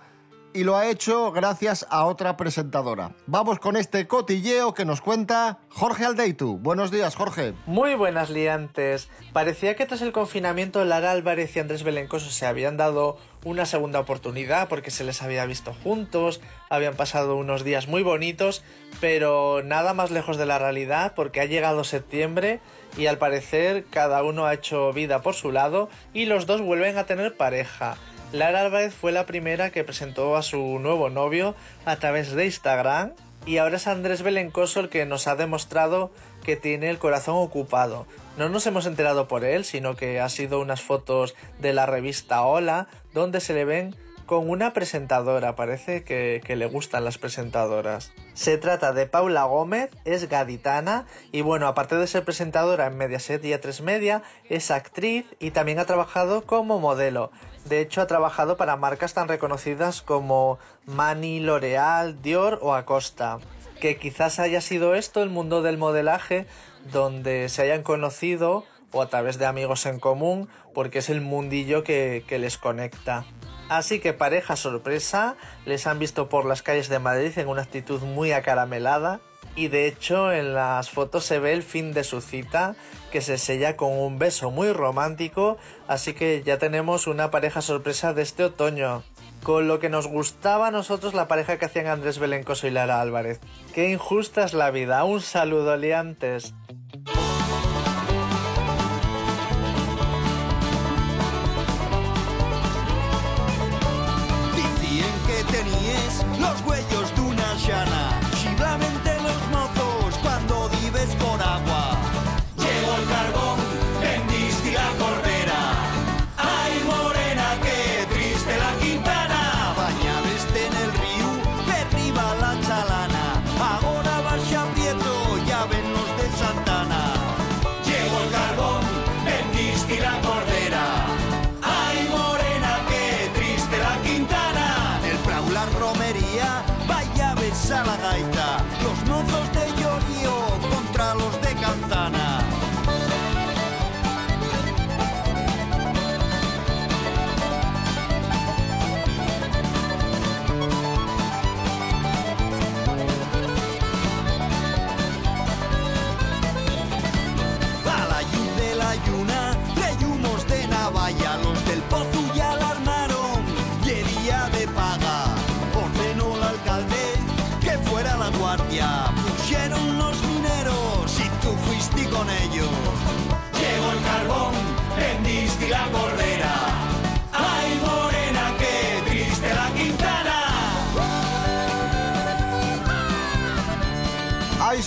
y 0.53 0.65
lo 0.65 0.77
ha 0.77 0.89
hecho 0.89 1.33
gracias 1.33 1.87
a 1.91 2.05
otra 2.05 2.37
presentadora. 2.37 3.13
Vamos 3.27 3.59
con 3.59 3.77
este 3.77 4.07
cotilleo 4.07 4.75
que 4.75 4.85
nos 4.85 5.01
cuenta 5.01 5.59
Jorge 5.69 6.05
Aldeitu. 6.05 6.59
Buenos 6.59 6.91
días, 6.91 7.15
Jorge. 7.15 7.55
Muy 7.67 7.95
buenas 7.95 8.31
liantes. 8.31 9.09
Parecía 9.33 9.77
que 9.77 9.87
tras 9.87 10.03
el 10.03 10.13
confinamiento 10.13 10.85
Lara 10.85 11.13
Álvarez 11.13 11.57
y 11.57 11.61
Andrés 11.61 11.83
Belencoso 11.83 12.31
se 12.31 12.47
habían 12.47 12.77
dado 12.77 13.19
una 13.45 13.65
segunda 13.65 14.01
oportunidad 14.01 14.69
porque 14.69 14.91
se 14.91 15.05
les 15.05 15.23
había 15.23 15.47
visto 15.47 15.73
juntos, 15.73 16.41
habían 16.69 16.95
pasado 16.95 17.37
unos 17.37 17.65
días 17.65 17.89
muy 17.89 18.03
bonitos, 18.03 18.63
pero 19.01 19.63
nada 19.63 19.95
más 19.95 20.11
lejos 20.11 20.37
de 20.37 20.47
la 20.47 20.59
realidad 20.59 21.15
porque 21.15 21.41
ha 21.41 21.47
llegado 21.47 21.85
septiembre 21.85 22.61
y 22.99 23.07
al 23.07 23.19
parecer 23.19 23.85
cada 23.89 24.23
uno 24.23 24.47
ha 24.47 24.55
hecho 24.55 24.93
vida 24.93 25.23
por 25.23 25.35
su 25.35 25.53
lado 25.53 25.89
y 26.13 26.27
los 26.27 26.47
dos 26.47 26.61
vuelven 26.61 26.99
a 26.99 27.07
tener 27.07 27.37
pareja. 27.37 27.97
Lara 28.33 28.61
Álvarez 28.61 28.95
fue 28.95 29.11
la 29.11 29.27
primera 29.27 29.71
que 29.71 29.83
presentó 29.83 30.37
a 30.37 30.43
su 30.43 30.79
nuevo 30.79 31.11
novio 31.11 31.57
a 31.85 31.97
través 31.97 32.31
de 32.31 32.45
Instagram 32.47 33.13
y 33.45 33.57
ahora 33.57 33.77
es 33.77 33.89
Andrés 33.89 34.23
Belencoso 34.23 34.79
el 34.79 34.89
que 34.89 35.05
nos 35.05 35.27
ha 35.27 35.35
demostrado 35.35 36.13
que 36.45 36.55
tiene 36.55 36.91
el 36.91 36.99
corazón 36.99 37.35
ocupado. 37.39 38.07
No 38.39 38.49
nos 38.49 38.67
hemos 38.69 38.87
enterado 38.87 39.27
por 39.27 39.45
él, 39.45 39.65
sino 39.65 39.97
que 39.97 40.21
ha 40.21 40.29
sido 40.29 40.61
unas 40.61 40.81
fotos 40.81 41.35
de 41.59 41.73
la 41.73 41.87
revista 41.87 42.43
Hola, 42.43 42.87
donde 43.13 43.41
se 43.41 43.53
le 43.53 43.65
ven 43.65 43.97
con 44.31 44.49
una 44.49 44.73
presentadora. 44.73 45.57
Parece 45.57 46.05
que, 46.05 46.41
le 46.47 46.67
gustan 46.67 47.05
las 47.05 47.19
presentadoras. 47.19 48.13
Se 48.33 48.59
trata 48.59 48.93
de 48.93 49.07
Paula 49.07 49.43
Gómez, 49.43 49.91
es 50.05 50.29
gaditana 50.29 51.05
y 51.33 51.41
bueno, 51.41 51.67
aparte 51.67 51.97
de 51.97 52.07
ser 52.07 52.25
presentadora 52.25 52.87
en 52.87 52.97
Mediaset 52.97 53.45
y 53.45 53.49
A3 53.49 53.83
Media, 53.83 54.23
es 54.49 54.71
actriz 54.71 55.27
y 55.41 55.51
también 55.51 55.81
ha 55.81 55.85
trabajado 55.85 56.43
como 56.43 56.79
modelo. 56.79 57.33
De 57.65 57.81
hecho, 57.81 58.03
ha 58.03 58.07
trabajado 58.07 58.57
para 58.57 58.77
marcas 58.77 59.15
tan 59.15 59.27
reconocidas 59.27 60.01
como 60.01 60.61
Mani, 60.87 61.41
L'Oreal, 61.41 62.23
Dior 62.23 62.61
o 62.63 62.75
Acosta. 62.75 63.41
Que 63.81 63.97
quizás 63.97 64.39
haya 64.39 64.61
sido 64.61 64.95
esto 64.95 65.25
el 65.25 65.31
mundo 65.31 65.61
del 65.61 65.77
modelaje 65.77 66.47
donde 66.93 67.49
se 67.49 67.63
hayan 67.63 67.83
conocido 67.83 68.63
o 68.93 69.03
a 69.03 69.09
través 69.09 69.41
de 69.41 69.47
amigos 69.47 69.87
en 69.87 69.99
común 69.99 70.49
porque 70.73 71.01
es 71.01 71.11
el 71.11 71.21
mundillo 71.21 71.83
que 71.83 72.25
les 72.29 72.59
conecta. 72.59 73.27
Así 73.71 74.01
que 74.01 74.13
pareja 74.13 74.57
sorpresa, 74.57 75.37
les 75.65 75.87
han 75.87 76.01
visto 76.01 76.29
por 76.29 76.45
las 76.45 76.61
calles 76.61 76.89
de 76.89 76.99
Madrid 76.99 77.39
en 77.39 77.47
una 77.47 77.63
actitud 77.63 78.01
muy 78.03 78.33
acaramelada 78.33 79.21
y 79.55 79.69
de 79.69 79.87
hecho 79.87 80.33
en 80.33 80.55
las 80.55 80.91
fotos 80.91 81.25
se 81.25 81.39
ve 81.39 81.53
el 81.53 81.63
fin 81.63 81.93
de 81.93 82.03
su 82.03 82.21
cita 82.21 82.75
que 83.13 83.21
se 83.21 83.39
sella 83.39 83.77
con 83.77 83.93
un 83.93 84.19
beso 84.19 84.51
muy 84.51 84.73
romántico, 84.73 85.57
así 85.87 86.15
que 86.15 86.43
ya 86.45 86.59
tenemos 86.59 87.07
una 87.07 87.31
pareja 87.31 87.63
sorpresa 87.63 88.13
de 88.13 88.23
este 88.23 88.43
otoño. 88.43 89.05
Con 89.45 89.69
lo 89.69 89.79
que 89.79 89.89
nos 89.89 90.09
gustaba 90.09 90.67
a 90.67 90.71
nosotros 90.73 91.15
la 91.15 91.29
pareja 91.29 91.57
que 91.57 91.65
hacían 91.65 91.87
Andrés 91.87 92.19
Belencoso 92.19 92.67
y 92.67 92.71
Lara 92.71 93.01
Álvarez. 93.01 93.39
Qué 93.73 93.89
injusta 93.89 94.45
es 94.45 94.53
la 94.53 94.73
vida. 94.73 95.05
Un 95.05 95.21
saludo, 95.21 95.77
liantes. 95.77 96.55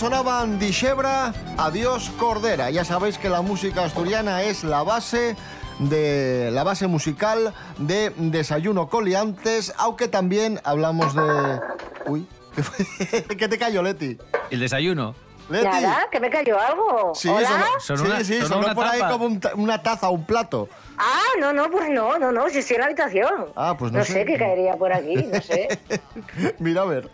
Sonaban 0.08 0.58
Dishebra, 0.58 1.32
Adiós 1.56 2.10
Cordera. 2.18 2.68
Ya 2.68 2.84
sabéis 2.84 3.16
que 3.16 3.30
la 3.30 3.40
música 3.40 3.84
asturiana 3.84 4.42
es 4.42 4.62
la 4.62 4.82
base 4.82 5.34
de 5.78 6.50
la 6.52 6.62
base 6.62 6.86
musical 6.88 7.54
de 7.78 8.12
Desayuno 8.18 8.90
Coliantes, 8.90 9.72
aunque 9.78 10.06
también 10.08 10.60
hablamos 10.62 11.14
de 11.14 11.58
Uy. 12.04 12.26
¿Qué 13.38 13.48
te 13.48 13.56
cayó, 13.58 13.82
Leti? 13.82 14.18
El 14.50 14.60
desayuno. 14.60 15.14
Leti. 15.48 15.64
Nada, 15.64 16.06
que 16.12 16.20
me 16.20 16.28
cayó 16.28 16.60
algo. 16.60 17.14
Sí, 17.14 17.30
¿Hola? 17.30 17.48
sonó, 17.48 17.64
Sonó 17.80 17.98
sí, 18.04 18.06
una- 18.10 18.24
sí, 18.24 18.34
sonó 18.42 18.48
sonó 18.48 18.64
una 18.66 18.74
por 18.74 18.84
ahí 18.86 19.00
como 19.10 19.24
un 19.24 19.40
una 19.54 19.82
taza, 19.82 20.10
un 20.10 20.26
plato. 20.26 20.68
Ah, 20.98 21.22
no, 21.40 21.54
no, 21.54 21.70
pues 21.70 21.88
no, 21.88 22.18
no, 22.18 22.30
no, 22.30 22.50
si 22.50 22.58
estoy 22.58 22.74
en 22.74 22.80
la 22.80 22.86
habitación. 22.88 23.46
Ah, 23.56 23.74
pues 23.78 23.90
no 23.90 24.00
no 24.00 24.04
sé. 24.04 24.12
sé 24.12 24.24
qué 24.26 24.36
caería 24.36 24.76
por 24.76 24.92
aquí, 24.92 25.14
no 25.14 25.40
sé. 25.40 25.78
Mira 26.58 26.82
a 26.82 26.84
ver. 26.84 27.08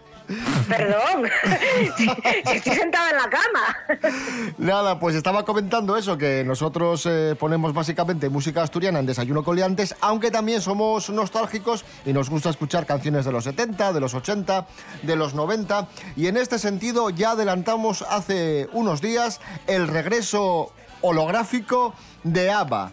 Perdón. 0.68 1.30
si, 1.96 2.08
estoy 2.52 2.74
sentada 2.74 3.10
en 3.10 3.16
la 3.16 3.30
cama. 3.30 4.52
Nada, 4.58 4.98
pues 4.98 5.16
estaba 5.16 5.44
comentando 5.44 5.96
eso, 5.96 6.16
que 6.16 6.44
nosotros 6.44 7.06
eh, 7.06 7.36
ponemos 7.38 7.74
básicamente 7.74 8.28
música 8.28 8.62
asturiana 8.62 8.98
en 8.98 9.06
Desayuno 9.06 9.42
Coliantes, 9.42 9.94
aunque 10.00 10.30
también 10.30 10.60
somos 10.60 11.10
nostálgicos 11.10 11.84
y 12.04 12.12
nos 12.12 12.30
gusta 12.30 12.50
escuchar 12.50 12.86
canciones 12.86 13.24
de 13.24 13.32
los 13.32 13.44
70, 13.44 13.92
de 13.92 14.00
los 14.00 14.14
80, 14.14 14.66
de 15.02 15.16
los 15.16 15.34
90. 15.34 15.88
Y 16.16 16.26
en 16.26 16.36
este 16.36 16.58
sentido 16.58 17.10
ya 17.10 17.32
adelantamos 17.32 18.02
hace 18.02 18.68
unos 18.72 19.00
días 19.00 19.40
el 19.66 19.88
regreso 19.88 20.72
holográfico 21.00 21.94
de 22.24 22.50
ABBA. 22.50 22.92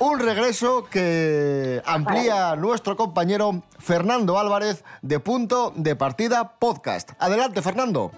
Un 0.00 0.18
regreso 0.18 0.84
que 0.84 1.80
amplía 1.86 2.56
nuestro 2.56 2.96
compañero 2.96 3.62
Fernando 3.78 4.38
Álvarez 4.38 4.84
de 5.02 5.20
Punto 5.20 5.72
de 5.76 5.94
Partida 5.94 6.58
Podcast. 6.58 7.12
Adelante, 7.18 7.62
Fernando. 7.62 8.10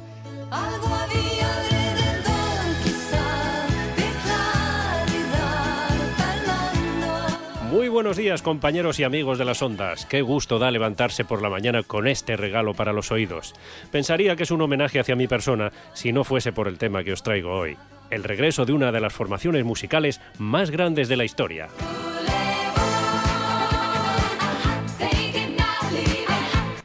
Algo 0.51 0.97
Muy 7.87 7.93
buenos 7.93 8.17
días 8.17 8.43
compañeros 8.43 8.99
y 8.99 9.05
amigos 9.05 9.39
de 9.39 9.45
las 9.45 9.63
ondas. 9.63 10.07
Qué 10.07 10.21
gusto 10.21 10.59
da 10.59 10.73
levantarse 10.73 11.25
por 11.25 11.41
la 11.41 11.49
mañana 11.49 11.85
con 11.85 12.09
este 12.09 12.37
regalo 12.37 12.75
para 12.75 12.93
los 12.93 13.13
oídos. 13.13 13.55
Pensaría 13.93 14.35
que 14.35 14.43
es 14.43 14.51
un 14.51 14.61
homenaje 14.61 14.99
hacia 14.99 15.15
mi 15.15 15.29
persona 15.29 15.71
si 15.93 16.13
no 16.13 16.25
fuese 16.25 16.51
por 16.51 16.67
el 16.67 16.79
tema 16.79 17.05
que 17.05 17.13
os 17.13 17.23
traigo 17.23 17.57
hoy. 17.57 17.77
El 18.11 18.25
regreso 18.25 18.67
de 18.67 18.73
una 18.73 18.91
de 18.91 19.01
las 19.01 19.13
formaciones 19.13 19.65
musicales 19.65 20.21
más 20.37 20.73
grandes 20.73 21.07
de 21.09 21.17
la 21.17 21.25
historia. 21.25 21.69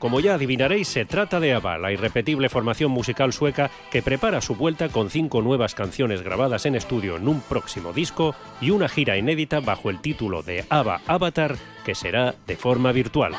Como 0.01 0.19
ya 0.19 0.33
adivinaréis, 0.33 0.87
se 0.87 1.05
trata 1.05 1.39
de 1.39 1.53
ABBA, 1.53 1.77
la 1.77 1.91
irrepetible 1.91 2.49
formación 2.49 2.89
musical 2.89 3.33
sueca 3.33 3.69
que 3.91 4.01
prepara 4.01 4.41
su 4.41 4.55
vuelta 4.55 4.89
con 4.89 5.11
cinco 5.11 5.43
nuevas 5.43 5.75
canciones 5.75 6.23
grabadas 6.23 6.65
en 6.65 6.73
estudio 6.73 7.17
en 7.17 7.27
un 7.27 7.39
próximo 7.39 7.93
disco 7.93 8.33
y 8.59 8.71
una 8.71 8.89
gira 8.89 9.15
inédita 9.15 9.59
bajo 9.59 9.91
el 9.91 10.01
título 10.01 10.41
de 10.41 10.65
ABBA 10.69 11.01
Avatar, 11.05 11.55
que 11.85 11.93
será 11.93 12.33
de 12.47 12.55
forma 12.57 12.91
virtual. 12.91 13.35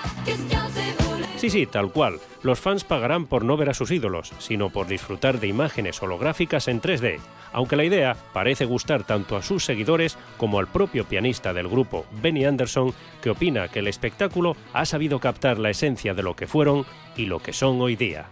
Sí, 1.42 1.50
sí, 1.50 1.66
tal 1.66 1.90
cual. 1.90 2.20
Los 2.44 2.60
fans 2.60 2.84
pagarán 2.84 3.26
por 3.26 3.44
no 3.44 3.56
ver 3.56 3.68
a 3.68 3.74
sus 3.74 3.90
ídolos, 3.90 4.32
sino 4.38 4.70
por 4.70 4.86
disfrutar 4.86 5.40
de 5.40 5.48
imágenes 5.48 6.00
holográficas 6.00 6.68
en 6.68 6.80
3D, 6.80 7.18
aunque 7.52 7.74
la 7.74 7.82
idea 7.82 8.16
parece 8.32 8.64
gustar 8.64 9.02
tanto 9.02 9.36
a 9.36 9.42
sus 9.42 9.64
seguidores 9.64 10.16
como 10.36 10.60
al 10.60 10.68
propio 10.68 11.04
pianista 11.04 11.52
del 11.52 11.66
grupo, 11.66 12.06
Benny 12.22 12.44
Anderson, 12.44 12.94
que 13.20 13.30
opina 13.30 13.66
que 13.66 13.80
el 13.80 13.88
espectáculo 13.88 14.54
ha 14.72 14.86
sabido 14.86 15.18
captar 15.18 15.58
la 15.58 15.70
esencia 15.70 16.14
de 16.14 16.22
lo 16.22 16.36
que 16.36 16.46
fueron 16.46 16.86
y 17.16 17.26
lo 17.26 17.40
que 17.40 17.52
son 17.52 17.80
hoy 17.80 17.96
día. 17.96 18.26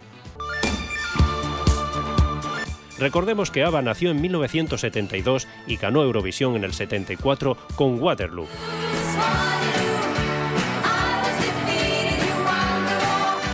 Recordemos 3.01 3.51
que 3.51 3.65
ABBA 3.65 3.83
nació 3.83 4.13
en 4.13 4.21
1972 4.21 5.49
y 5.67 5.79
ganó 5.79 6.05
Eurovisión 6.05 6.55
en 6.55 6.63
el 6.63 6.75
74 6.75 7.57
con 7.75 8.01
Waterloo. 8.01 8.47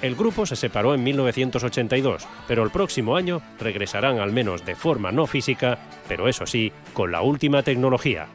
El 0.03 0.15
grupo 0.15 0.47
se 0.47 0.57
separó 0.57 0.95
en 0.95 1.03
1982, 1.03 2.27
pero 2.47 2.63
el 2.63 2.71
próximo 2.71 3.17
año 3.17 3.41
regresarán 3.59 4.19
al 4.19 4.33
menos 4.33 4.65
de 4.65 4.75
forma 4.75 5.11
no 5.11 5.27
física, 5.27 5.79
pero 6.07 6.29
eso 6.29 6.47
sí, 6.47 6.73
con 6.93 7.11
la 7.11 7.23
última 7.23 7.63
tecnología. 7.63 8.27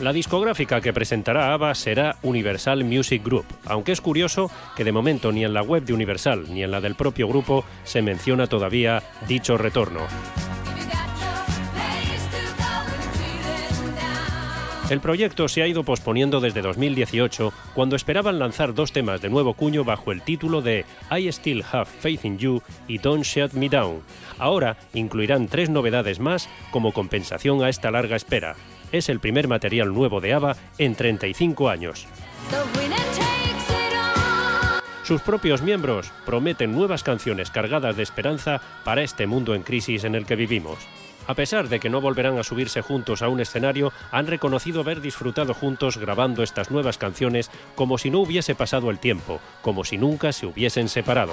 La 0.00 0.14
discográfica 0.14 0.80
que 0.80 0.94
presentará 0.94 1.52
ABBA 1.52 1.74
será 1.74 2.16
Universal 2.22 2.84
Music 2.84 3.22
Group, 3.22 3.44
aunque 3.66 3.92
es 3.92 4.00
curioso 4.00 4.50
que 4.74 4.84
de 4.84 4.92
momento 4.92 5.30
ni 5.30 5.44
en 5.44 5.52
la 5.52 5.62
web 5.62 5.84
de 5.84 5.92
Universal 5.92 6.46
ni 6.48 6.62
en 6.62 6.70
la 6.70 6.80
del 6.80 6.94
propio 6.94 7.28
grupo 7.28 7.66
se 7.84 8.00
menciona 8.00 8.46
todavía 8.46 9.02
dicho 9.28 9.58
retorno. 9.58 10.00
El 14.90 15.00
proyecto 15.00 15.46
se 15.46 15.62
ha 15.62 15.68
ido 15.68 15.84
posponiendo 15.84 16.40
desde 16.40 16.62
2018, 16.62 17.52
cuando 17.74 17.94
esperaban 17.94 18.40
lanzar 18.40 18.74
dos 18.74 18.90
temas 18.90 19.20
de 19.20 19.30
nuevo 19.30 19.54
cuño 19.54 19.84
bajo 19.84 20.10
el 20.10 20.20
título 20.20 20.62
de 20.62 20.84
I 21.16 21.30
Still 21.30 21.64
Have 21.70 21.84
Faith 21.86 22.24
in 22.24 22.38
You 22.38 22.60
y 22.88 22.98
Don't 22.98 23.22
Shut 23.22 23.52
Me 23.52 23.68
Down. 23.68 24.02
Ahora 24.36 24.78
incluirán 24.92 25.46
tres 25.46 25.70
novedades 25.70 26.18
más 26.18 26.48
como 26.72 26.92
compensación 26.92 27.62
a 27.62 27.68
esta 27.68 27.92
larga 27.92 28.16
espera. 28.16 28.56
Es 28.90 29.08
el 29.08 29.20
primer 29.20 29.46
material 29.46 29.94
nuevo 29.94 30.20
de 30.20 30.34
ABBA 30.34 30.56
en 30.78 30.96
35 30.96 31.68
años. 31.68 32.08
Sus 35.04 35.22
propios 35.22 35.62
miembros 35.62 36.10
prometen 36.26 36.72
nuevas 36.72 37.04
canciones 37.04 37.52
cargadas 37.52 37.96
de 37.96 38.02
esperanza 38.02 38.60
para 38.82 39.04
este 39.04 39.28
mundo 39.28 39.54
en 39.54 39.62
crisis 39.62 40.02
en 40.02 40.16
el 40.16 40.26
que 40.26 40.34
vivimos. 40.34 40.78
A 41.30 41.34
pesar 41.36 41.68
de 41.68 41.78
que 41.78 41.90
no 41.90 42.00
volverán 42.00 42.40
a 42.40 42.42
subirse 42.42 42.82
juntos 42.82 43.22
a 43.22 43.28
un 43.28 43.38
escenario, 43.38 43.92
han 44.10 44.26
reconocido 44.26 44.80
haber 44.80 45.00
disfrutado 45.00 45.54
juntos 45.54 45.96
grabando 45.96 46.42
estas 46.42 46.72
nuevas 46.72 46.98
canciones 46.98 47.52
como 47.76 47.98
si 47.98 48.10
no 48.10 48.18
hubiese 48.18 48.56
pasado 48.56 48.90
el 48.90 48.98
tiempo, 48.98 49.38
como 49.62 49.84
si 49.84 49.96
nunca 49.96 50.32
se 50.32 50.46
hubiesen 50.46 50.88
separado. 50.88 51.32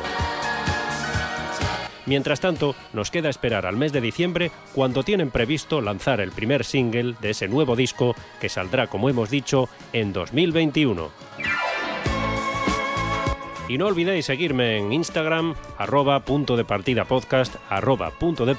Mientras 2.05 2.39
tanto, 2.41 2.75
nos 2.93 3.09
queda 3.09 3.29
esperar 3.29 3.65
al 3.65 3.75
mes 3.75 3.91
de 3.91 4.01
diciembre 4.01 4.51
cuando 4.75 5.01
tienen 5.01 5.31
previsto 5.31 5.81
lanzar 5.81 6.21
el 6.21 6.31
primer 6.31 6.63
single 6.63 7.15
de 7.19 7.31
ese 7.31 7.47
nuevo 7.47 7.75
disco 7.75 8.15
que 8.39 8.49
saldrá, 8.49 8.85
como 8.85 9.09
hemos 9.09 9.31
dicho, 9.31 9.67
en 9.93 10.13
2021. 10.13 11.09
Y 13.69 13.77
no 13.77 13.87
olvidéis 13.87 14.25
seguirme 14.25 14.77
en 14.77 14.93
Instagram, 14.93 15.53
arroba 15.77 16.21
punto 16.21 16.55
arroba 17.69 18.11
punto 18.11 18.45
de 18.45 18.55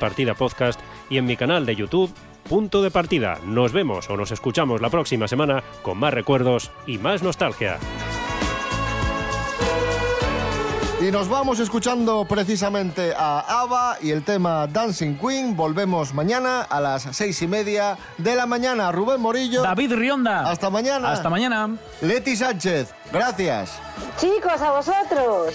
y 1.11 1.19
en 1.19 1.27
mi 1.27 1.37
canal 1.37 1.67
de 1.67 1.77
YouTube, 1.77 2.13
punto 2.49 2.83
de 2.83 2.91
partida. 2.91 3.39
Nos 3.45 3.73
vemos 3.73 4.09
o 4.11 4.17
nos 4.17 4.31
escuchamos 4.31 4.81
la 4.81 4.91
próxima 4.91 5.29
semana 5.29 5.63
con 5.83 5.99
más 5.99 6.15
recuerdos 6.15 6.71
y 6.87 6.99
más 6.99 7.23
nostalgia. 7.23 7.79
Y 11.01 11.13
nos 11.13 11.29
vamos 11.29 11.61
escuchando 11.61 12.25
precisamente 12.25 13.13
a 13.17 13.61
ABBA 13.63 13.99
y 14.03 14.11
el 14.11 14.25
tema 14.25 14.67
Dancing 14.67 15.15
Queen. 15.15 15.57
Volvemos 15.57 16.13
mañana 16.13 16.63
a 16.63 16.81
las 16.81 17.03
seis 17.13 17.41
y 17.41 17.47
media 17.47 17.97
de 18.17 18.35
la 18.35 18.47
mañana. 18.47 18.91
Rubén 18.91 19.21
Morillo. 19.21 19.63
David 19.63 19.93
Rionda. 19.95 20.51
Hasta 20.51 20.71
mañana. 20.71 21.13
Hasta 21.13 21.31
mañana. 21.31 21.77
Leti 22.01 22.35
Sánchez. 22.35 22.93
Gracias. 23.13 23.79
Chicos, 24.19 24.61
a 24.61 24.73
vosotros. 24.73 25.55